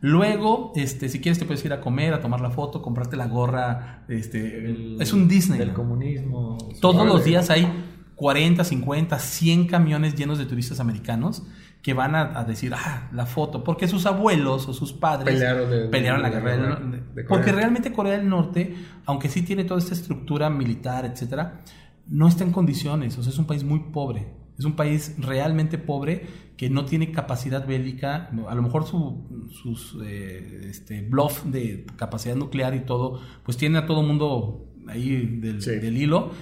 [0.00, 3.26] Luego, este, si quieres te puedes ir a comer, a tomar la foto, comprarte la
[3.26, 5.58] gorra, este, El- es un Disney.
[5.58, 6.58] Del comunismo.
[6.80, 7.66] Todos los días hay
[8.14, 11.44] 40, 50, 100 camiones llenos de turistas americanos
[11.86, 15.40] que van a, a decir, ah, la foto, porque sus abuelos o sus padres
[15.88, 17.28] Pelearon la guerra de Corea.
[17.28, 18.74] Porque realmente Corea del Norte,
[19.04, 21.60] aunque sí tiene toda esta estructura militar, etcétera,
[22.08, 24.26] no está en condiciones, o sea, es un país muy pobre.
[24.58, 26.26] Es un país realmente pobre
[26.56, 28.30] que no tiene capacidad bélica.
[28.48, 33.78] A lo mejor su, sus eh, este, bluff de capacidad nuclear y todo, pues tiene
[33.78, 35.70] a todo mundo ahí del, Sí.
[35.76, 36.32] del hilo,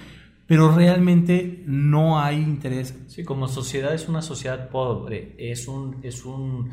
[0.47, 2.95] pero realmente no hay interés.
[3.07, 6.69] Sí, como sociedad es una sociedad pobre, es un, es un,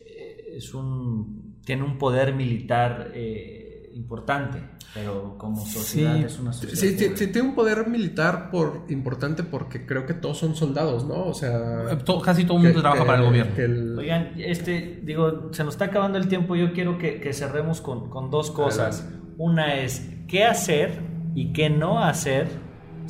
[0.00, 4.58] eh, es un, tiene un poder militar eh, importante,
[4.94, 6.24] pero como sociedad Sí.
[6.24, 7.16] es una sociedad Sí, sí, pobre.
[7.18, 11.26] sí, tiene un poder militar por importante porque creo que todos son soldados, ¿no?
[11.26, 13.54] O sea, Eh, to- casi todo el mundo que- trabaja que- para el gobierno.
[13.56, 17.80] el- Oigan, este, digo, se nos está acabando el tiempo, yo quiero que, que cerremos
[17.80, 19.08] con, con dos cosas.
[19.38, 21.00] Una es, ¿qué hacer
[21.34, 22.48] y qué no hacer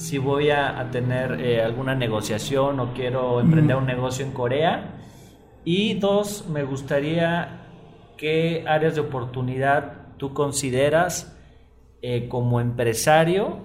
[0.02, 4.96] si voy a, a tener eh, alguna negociación o quiero emprender un negocio en Corea?
[5.64, 7.60] Y dos, me gustaría
[8.16, 11.36] qué áreas de oportunidad tú consideras
[12.02, 13.60] eh, como empresario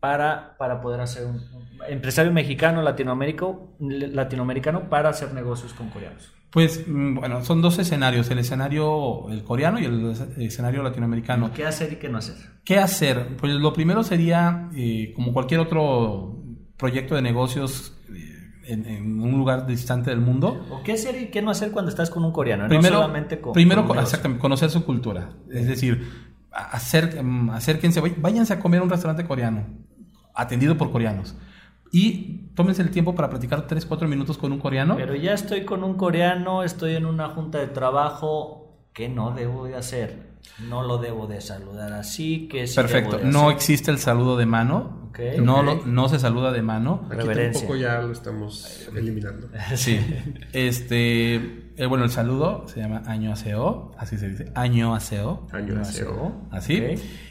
[0.00, 6.32] para, para poder hacer un, un- empresario mexicano latinoamérico, latinoamericano para hacer negocios con coreanos.
[6.54, 11.52] Pues mm, bueno, son dos escenarios, el escenario el coreano y el escenario latinoamericano.
[11.52, 12.36] ¿Qué hacer y qué no hacer?
[12.64, 13.36] ¿Qué hacer?
[13.36, 16.38] Pues lo primero sería, eh, como cualquier otro
[16.78, 21.26] proyecto de negocios eh, en, en un lugar distante del mundo, ¿O qué hacer y
[21.26, 22.68] qué no hacer cuando estás con un coreano?
[22.68, 25.30] primero, no solamente con, primero con exactamente, conocer su cultura.
[25.50, 26.08] Es decir,
[26.52, 29.66] acer- mm, acérquense, váyanse a comer a un restaurante coreano,
[30.34, 31.34] atendido por coreanos.
[31.94, 34.96] Y tómense el tiempo para platicar 3, 4 minutos con un coreano.
[34.96, 39.66] Pero ya estoy con un coreano, estoy en una junta de trabajo, ¿qué no debo
[39.66, 40.34] de hacer?
[40.68, 43.54] No lo debo de saludar así, que sí Perfecto, debo de no hacer?
[43.56, 45.02] existe el saludo de mano.
[45.40, 47.02] No, lo- no se saluda de mano.
[47.06, 47.60] Aquí Reverencia.
[47.60, 49.48] tampoco ya lo estamos eliminando.
[49.76, 50.00] Sí.
[50.52, 51.34] Este,
[51.76, 56.32] eh, bueno, el saludo se llama año aseo, así se dice, año aseo, Año aseo.
[56.50, 56.82] así.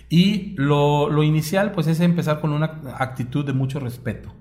[0.09, 4.33] Y lo, lo inicial, pues, es empezar con una actitud de mucho respeto.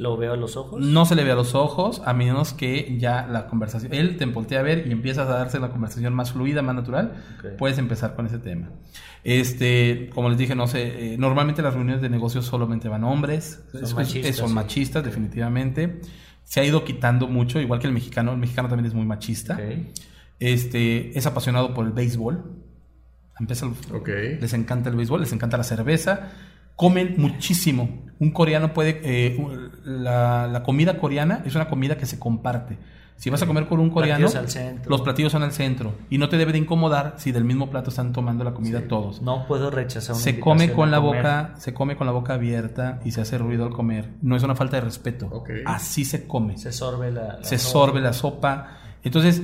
[0.00, 0.80] ¿Lo veo a los ojos?
[0.80, 4.24] No se le ve a los ojos, a menos que ya la conversación, él te
[4.24, 7.22] voltea a ver y empiezas a darse la conversación más fluida, más natural,
[7.58, 8.70] puedes empezar con ese tema.
[9.24, 13.62] Este, como les dije, no sé, eh, normalmente las reuniones de negocios solamente van hombres,
[13.72, 14.54] Son Es- machistas, es- son sí.
[14.54, 16.00] machistas definitivamente.
[16.44, 19.60] Se ha ido quitando mucho, igual que el mexicano, el mexicano también es muy machista.
[20.38, 22.56] Este, es apasionado por el béisbol.
[23.38, 26.30] Empieza el- les encanta el béisbol, les encanta la cerveza,
[26.76, 28.06] comen muchísimo.
[28.20, 29.36] Un coreano puede, eh,
[29.84, 32.78] la, la comida coreana es una comida que se comparte.
[33.16, 36.30] Si vas a comer con un coreano, Platillos los platillos son al centro y no
[36.30, 39.20] te debe de incomodar si del mismo plato están tomando la comida todos.
[39.20, 41.22] No puedo rechazar una Se come con la comer.
[41.22, 44.08] boca, se come con la boca abierta y se hace ruido al comer.
[44.22, 45.44] No es una falta de respeto.
[45.66, 47.36] Así se come Se sorbe la...
[47.38, 47.72] la se sopa.
[47.72, 48.68] sorbe la sopa.
[49.02, 49.42] Entonces,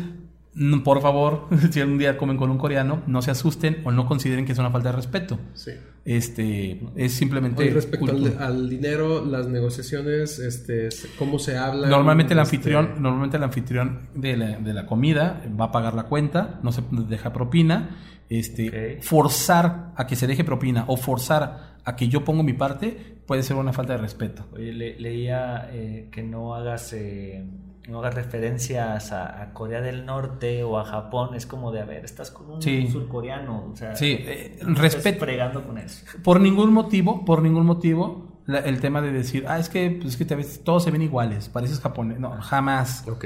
[0.84, 4.44] por favor, si algún día comen con un coreano, no se asusten o no consideren
[4.46, 5.38] que es una falta de respeto.
[5.54, 5.72] Sí.
[6.04, 10.88] Este, es simplemente Oye, respecto al, dinero, las negociaciones, este,
[11.18, 11.88] cómo se habla.
[11.88, 15.94] Normalmente el Este, anfitrión, normalmente el anfitrión de la, de la comida va a pagar
[15.94, 17.96] la cuenta, no se deja propina.
[18.28, 23.18] Este, forzar a que se deje propina o forzar a que yo pongo mi parte
[23.26, 24.46] puede ser una falta de respeto.
[24.52, 27.44] Oye, le- leía eh, que no hagas eh,
[27.88, 31.34] no hagas referencias a, a Corea del Norte o a Japón.
[31.34, 32.88] Es como de, a ver, estás con un Sí.
[32.90, 33.70] surcoreano.
[33.72, 35.20] O sea, Sí, eh, no respeto.
[35.20, 36.04] fregando con eso.
[36.22, 40.14] Por ningún motivo, por ningún motivo, la- el tema de decir, ah, es que, pues,
[40.14, 42.18] es que te ves- todos se ven iguales, pareces japonés.
[42.20, 43.04] No, jamás.
[43.08, 43.24] Ok.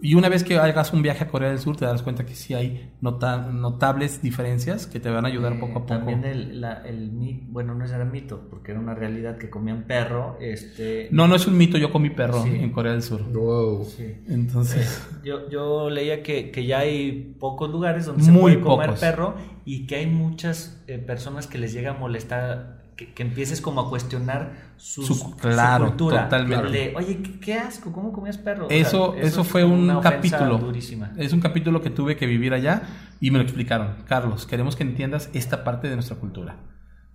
[0.00, 2.34] Y una vez que hagas un viaje a Corea del Sur, te darás cuenta que
[2.34, 5.86] sí hay nota- notables diferencias que te van a ayudar Eh, poco a poco.
[5.86, 9.84] También el, la- el mito, bueno, no era mito, porque era una realidad que comían
[9.88, 10.36] perro.
[10.40, 12.50] Este, No, no es un mito, yo comí perro Sí.
[12.54, 13.22] en Corea del Sur.
[13.32, 13.84] Wow.
[13.86, 14.14] Sí.
[14.28, 18.86] Entonces, Yo, yo leía que, que ya hay pocos lugares donde se Muy puede comer
[18.90, 19.00] pocos.
[19.00, 19.34] perro
[19.64, 23.80] y que hay muchas eh, personas que les llega a molestar, que, que empieces como
[23.80, 26.24] a cuestionar sus- Su- claro, cultura.
[26.24, 26.68] totalmente.
[26.70, 28.66] De, Oye, ¿qué, qué asco, ¿cómo comías perro?
[28.66, 30.58] O sea, eso, eso, es fue un capítulo.
[30.58, 31.12] durísima.
[31.16, 32.82] Es un capítulo que tuve que vivir allá
[33.20, 33.94] y me lo explicaron.
[34.06, 36.56] Carlos, queremos que entiendas esta parte de nuestra cultura.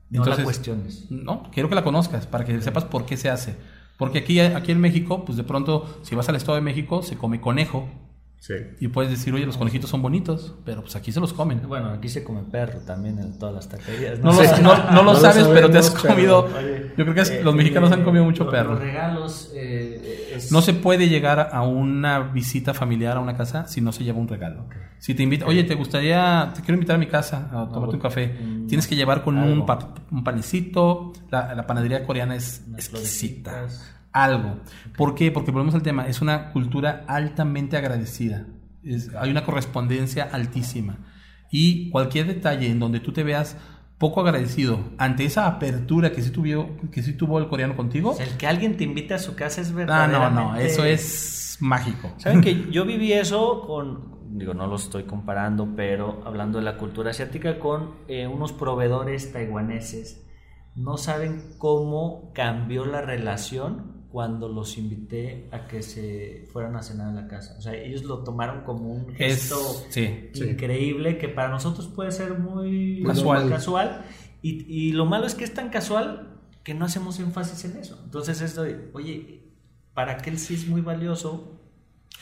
[0.09, 1.07] No la cuestiones.
[1.11, 3.55] No, quiero que la conozcas para que sepas por qué se hace.
[3.97, 7.17] Porque aquí, aquí en México, pues de pronto, si vas al Estado de México, se
[7.17, 7.89] come conejo.
[8.45, 8.55] Sí.
[8.81, 11.61] Y puedes decir, oye, los conejitos son bonitos, pero pues aquí se los comen.
[11.65, 14.19] Bueno, aquí se come perro también en todas las taquerías.
[14.19, 14.51] No, sé.
[14.61, 16.39] lo, no, no lo No lo sabes, pero te has pero- comido.
[16.57, 18.71] Oye, Yo creo que eh, los mexicanos eh, han comido mucho los- perro.
[18.71, 23.65] Los regalos eh, es- No se puede llegar a una visita familiar a una casa
[23.65, 24.67] si no se lleva un regalo.
[24.99, 28.01] Si te invita, oye, te gustaría, te quiero invitar a mi casa a tomarte un
[28.01, 31.13] café, mm, tienes que llevar con un, pa- un panecito.
[31.31, 32.89] La, la panadería coreana es exquisita.
[33.51, 33.92] florecitas.
[34.13, 34.59] Algo.
[34.95, 35.31] ¿Por qué?
[35.31, 36.07] Porque volvemos al tema.
[36.07, 38.45] Es una cultura altamente agradecida.
[38.83, 40.97] Es- hay una correspondencia altísima.
[41.51, 43.57] Y cualquier detalle en donde tú te veas
[43.97, 48.15] poco agradecido ante esa apertura que sí, tuvo, que sí tuvo el coreano contigo.
[48.19, 50.41] El que alguien te invite a su casa es Ah, verdaderamente...
[50.41, 52.13] no, no, eso es mágico.
[52.17, 56.77] ¿Saben que yo viví eso con, digo, no lo estoy comparando, pero hablando de la
[56.77, 60.25] cultura asiática, con eh, unos proveedores taiwaneses.
[60.75, 67.07] No saben cómo cambió la relación cuando los invité a que se fueran a cenar
[67.09, 67.55] a la casa.
[67.57, 69.57] O sea, ellos lo tomaron como un Es, gesto.
[69.89, 70.29] Sí.
[70.35, 73.49] increíble que para nosotros puede ser muy Casual.
[73.49, 74.05] casual.
[74.43, 77.99] Y, y lo malo es que es tan casual que no hacemos énfasis en eso.
[78.03, 79.45] Entonces, esto de, oye,
[79.95, 81.59] para que él sí es muy valioso,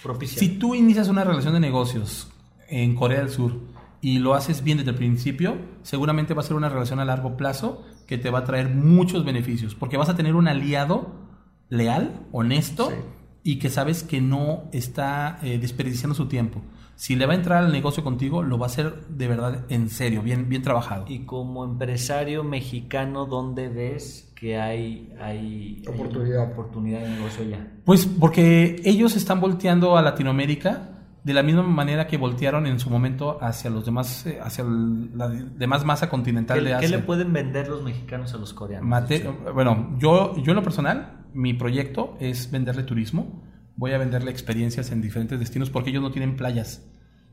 [0.01, 0.39] propicia.
[0.39, 2.31] Si tú inicias una relación de negocios
[2.69, 3.59] en Corea del Sur
[3.99, 7.35] y lo haces bien desde el principio, seguramente va a ser una relación a largo
[7.35, 11.29] plazo que te va a traer muchos beneficios, porque vas a tener un aliado
[11.71, 12.95] leal, honesto Sí.
[13.43, 16.61] y que sabes que no está eh, desperdiciando su tiempo.
[16.95, 19.89] Si le va a entrar al negocio contigo, lo va a hacer de verdad en
[19.89, 21.05] serio, bien, bien trabajado.
[21.07, 27.01] Y como empresario mexicano, ¿dónde ves que hay, hay, Oportunidad.
[27.01, 27.71] de negocio ya?
[27.85, 30.89] Pues porque ellos están volteando a Latinoamérica
[31.23, 35.29] de la misma manera que voltearon en su momento hacia los demás, eh, hacia la
[35.29, 36.97] demás masa continental ¿Qué, de qué Asia.
[36.97, 38.87] le pueden vender los mexicanos a los coreanos?
[38.87, 43.43] Mate- Bueno, yo, yo en lo personal, mi proyecto es venderle turismo.
[43.75, 46.83] Voy a venderle experiencias en diferentes destinos porque ellos no tienen playas.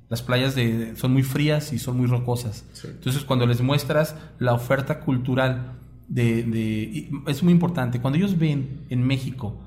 [0.08, 2.64] Las playas de, son muy frías y son muy rocosas.
[2.72, 2.88] Sí.
[2.90, 5.78] Entonces, cuando les muestras la oferta cultural
[6.08, 8.00] de, es muy importante.
[8.00, 9.62] Cuando ellos ven en México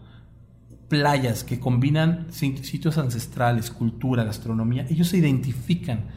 [0.87, 6.07] playas que combinan sit- sitios ancestrales, cultura, gastronomía, ellos se identifican.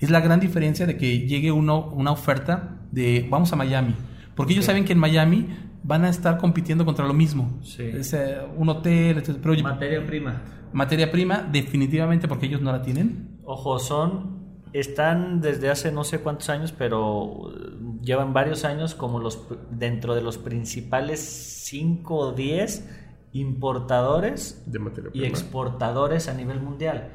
[0.00, 3.94] Es la gran diferencia de que llegue uno, una oferta de vamos a Miami,
[4.34, 5.46] porque ellos saben que en Miami
[5.84, 7.60] van a estar compitiendo contra lo mismo.
[7.62, 7.84] Sí.
[7.84, 10.42] Es eh, un hotel, pero Materia prima.
[10.72, 13.38] materia prima definitivamente porque ellos no la tienen.
[13.44, 14.42] Ojo, son.
[14.72, 20.16] Están desde hace no sé cuántos años, pero uh, llevan varios años como los dentro
[20.16, 22.90] de los principales 5 o 10
[23.34, 27.10] importadores De materia y exportadores a nivel mundial,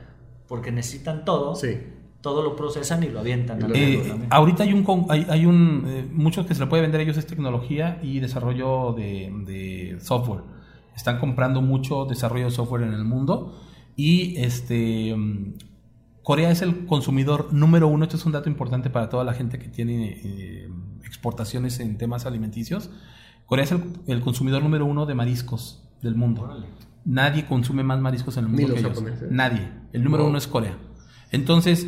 [0.47, 1.79] porque necesitan todo, Sí.
[2.21, 3.63] Todo lo procesan y lo avientan.
[3.63, 4.27] Al Eh, también.
[4.29, 7.03] ahorita hay un, con- hay, hay un eh, mucho que se le puede vender a
[7.03, 10.41] ellos es tecnología y desarrollo de, de software.
[10.95, 13.57] Están comprando mucho desarrollo de software en el mundo
[13.95, 15.15] y este
[16.23, 18.03] Corea es el consumidor número uno.
[18.03, 20.69] Esto es un dato importante para toda la gente que tiene eh,
[21.05, 22.91] exportaciones en temas alimenticios.
[23.45, 26.41] Corea es el, el consumidor número uno de mariscos del mundo.
[26.43, 26.67] Órale.
[27.05, 29.21] Nadie consume más mariscos en el Ni mundo los que ellos.
[29.31, 29.71] Nadie.
[29.93, 30.77] El número uno es Corea.
[31.31, 31.87] Entonces,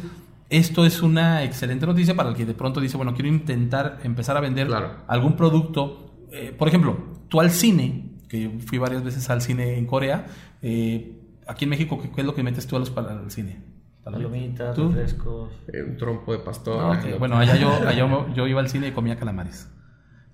[0.52, 4.38] esto es una excelente noticia para el que de pronto dice, bueno, quiero intentar empezar
[4.38, 4.98] a vender Claro.
[5.08, 6.14] algún producto.
[6.32, 6.98] Eh, por ejemplo,
[7.28, 10.28] tú al cine, que fui varias veces al cine en Corea,
[10.62, 13.32] eh, aquí en México, ¿qué, qué es lo que metes tú a los para el
[13.32, 13.64] cine?
[14.04, 14.88] Palomitas, ¿Tú?
[14.90, 15.52] refrescos.
[15.72, 16.98] Eh, un trompo de pastor.
[17.06, 17.20] No.
[17.20, 19.70] bueno, allá yo, allá yo, iba al cine y comía calamares.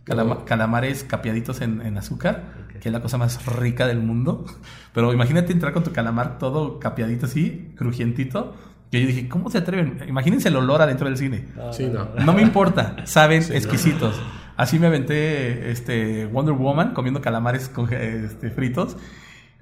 [0.06, 4.46] Calama- calamares capeaditos en, en azúcar, que es la cosa más rica del mundo.
[4.94, 8.56] Pero imagínate entrar con tu calamar todo capeadito así, crujientito.
[8.92, 10.00] Que yo dije, ¿cómo se atreven?
[10.08, 11.46] Imagínense el olor adentro del cine.
[11.72, 12.08] Sí, no.
[12.26, 13.58] No me importa, saben Sí, no.
[13.58, 14.20] exquisitos.
[14.56, 18.98] Así me aventé este Wonder Woman comiendo calamares con- este, fritos.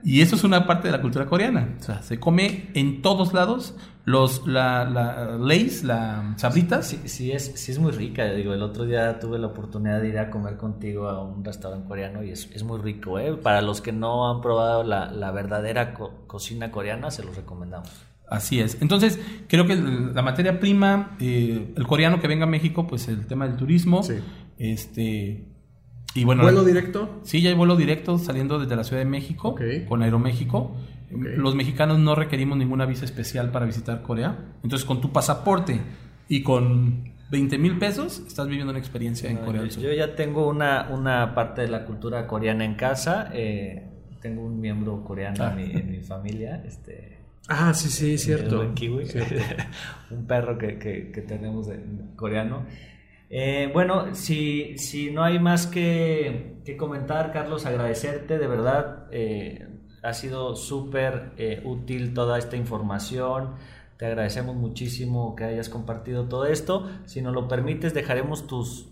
[0.04, 1.70] Y eso es una parte de la cultura coreana.
[1.80, 3.76] O sea, se come en todos lados.
[4.06, 6.86] Los, la, la Lays, las sabritas.
[6.86, 8.26] Sí, sí es, sí es muy rica.
[8.26, 11.88] Digo, el otro día tuve la oportunidad de ir a comer contigo a un restaurante
[11.88, 13.18] coreano y es, es muy rico.
[13.18, 13.34] ¿eh?
[13.34, 17.90] Para los que no han probado la, la verdadera co- cocina coreana, se los recomendamos.
[18.30, 18.82] Así es.
[18.82, 23.28] Entonces, creo que la materia prima, eh, el coreano que venga a México, pues el
[23.28, 24.02] tema del turismo.
[24.04, 24.16] Sí.
[24.58, 25.46] Este.
[26.16, 26.44] Y bueno.
[26.44, 27.20] ¿Vuelo directo?
[27.24, 29.56] Sí, ya hay vuelo directo saliendo desde la Ciudad de México
[29.88, 30.76] con Aeroméxico.
[31.12, 34.38] Los mexicanos no requerimos ninguna visa especial para visitar Corea.
[34.64, 35.80] Entonces, con tu pasaporte
[36.28, 39.84] y con 20 mil pesos, estás viviendo una experiencia en Corea del yo, Sur.
[39.84, 43.30] yo ya tengo una, una parte de la cultura coreana en casa.
[43.34, 43.84] eh,
[44.22, 45.54] tengo un miembro coreano Ah.
[45.56, 46.64] en, mi, en mi familia.
[46.66, 48.58] Este, Ah, sí, sí, el cierto.
[48.58, 49.06] buen kiwi.
[49.06, 49.36] Cierto.
[50.12, 51.80] un perro que, que- que tenemos de-
[52.16, 52.66] coreano.
[53.30, 59.68] Eh, bueno, si, si no hay más que, que comentar, Carlos, agradecerte, de verdad, eh,
[60.04, 63.56] ha sido súper eh, útil toda esta información.
[63.98, 66.90] Te agradecemos muchísimo que hayas compartido todo esto.
[67.06, 68.88] Si nos lo permites, dejaremos tus,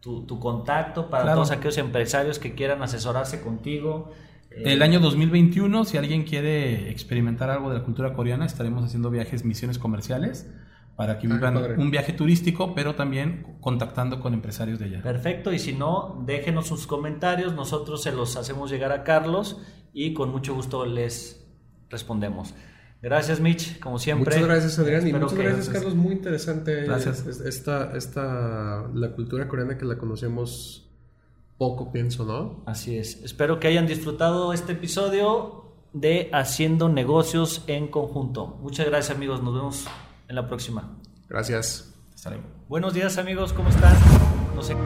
[0.00, 1.36] tu, tu contacto para Claro.
[1.38, 4.12] todos aquellos empresarios que quieran asesorarse contigo.
[4.50, 9.44] El año 2021, si alguien quiere experimentar algo de la cultura coreana, estaremos haciendo viajes,
[9.44, 10.50] misiones comerciales
[10.96, 15.02] para que Ah, vivan un viaje turístico, pero también contactando con empresarios de allá.
[15.02, 19.60] Perfecto, y si no, déjenos sus comentarios, nosotros se los hacemos llegar a Carlos
[19.92, 21.46] y con mucho gusto les
[21.88, 22.54] respondemos.
[23.00, 24.34] Gracias, Mitch, como siempre.
[24.34, 25.02] Muchas gracias, Adrián.
[25.02, 25.94] Y Espero muchas que- gracias, Carlos.
[25.94, 26.82] Muy interesante.
[26.84, 27.24] Gracias.
[27.28, 30.87] es- Esta, esta, la cultura coreana que la conocemos
[31.58, 32.62] poco, pienso, ¿no?
[32.66, 33.22] Así es.
[33.22, 38.58] Espero que hayan disfrutado este episodio de Haciendo Negocios en Conjunto.
[38.62, 39.42] Muchas gracias, amigos.
[39.42, 39.86] Nos vemos
[40.28, 40.96] en la próxima.
[41.28, 41.94] Gracias.
[42.14, 42.44] Hasta luego.
[42.68, 43.52] Buenos días, amigos.
[43.52, 43.96] ¿Cómo están?
[44.54, 44.76] No sé.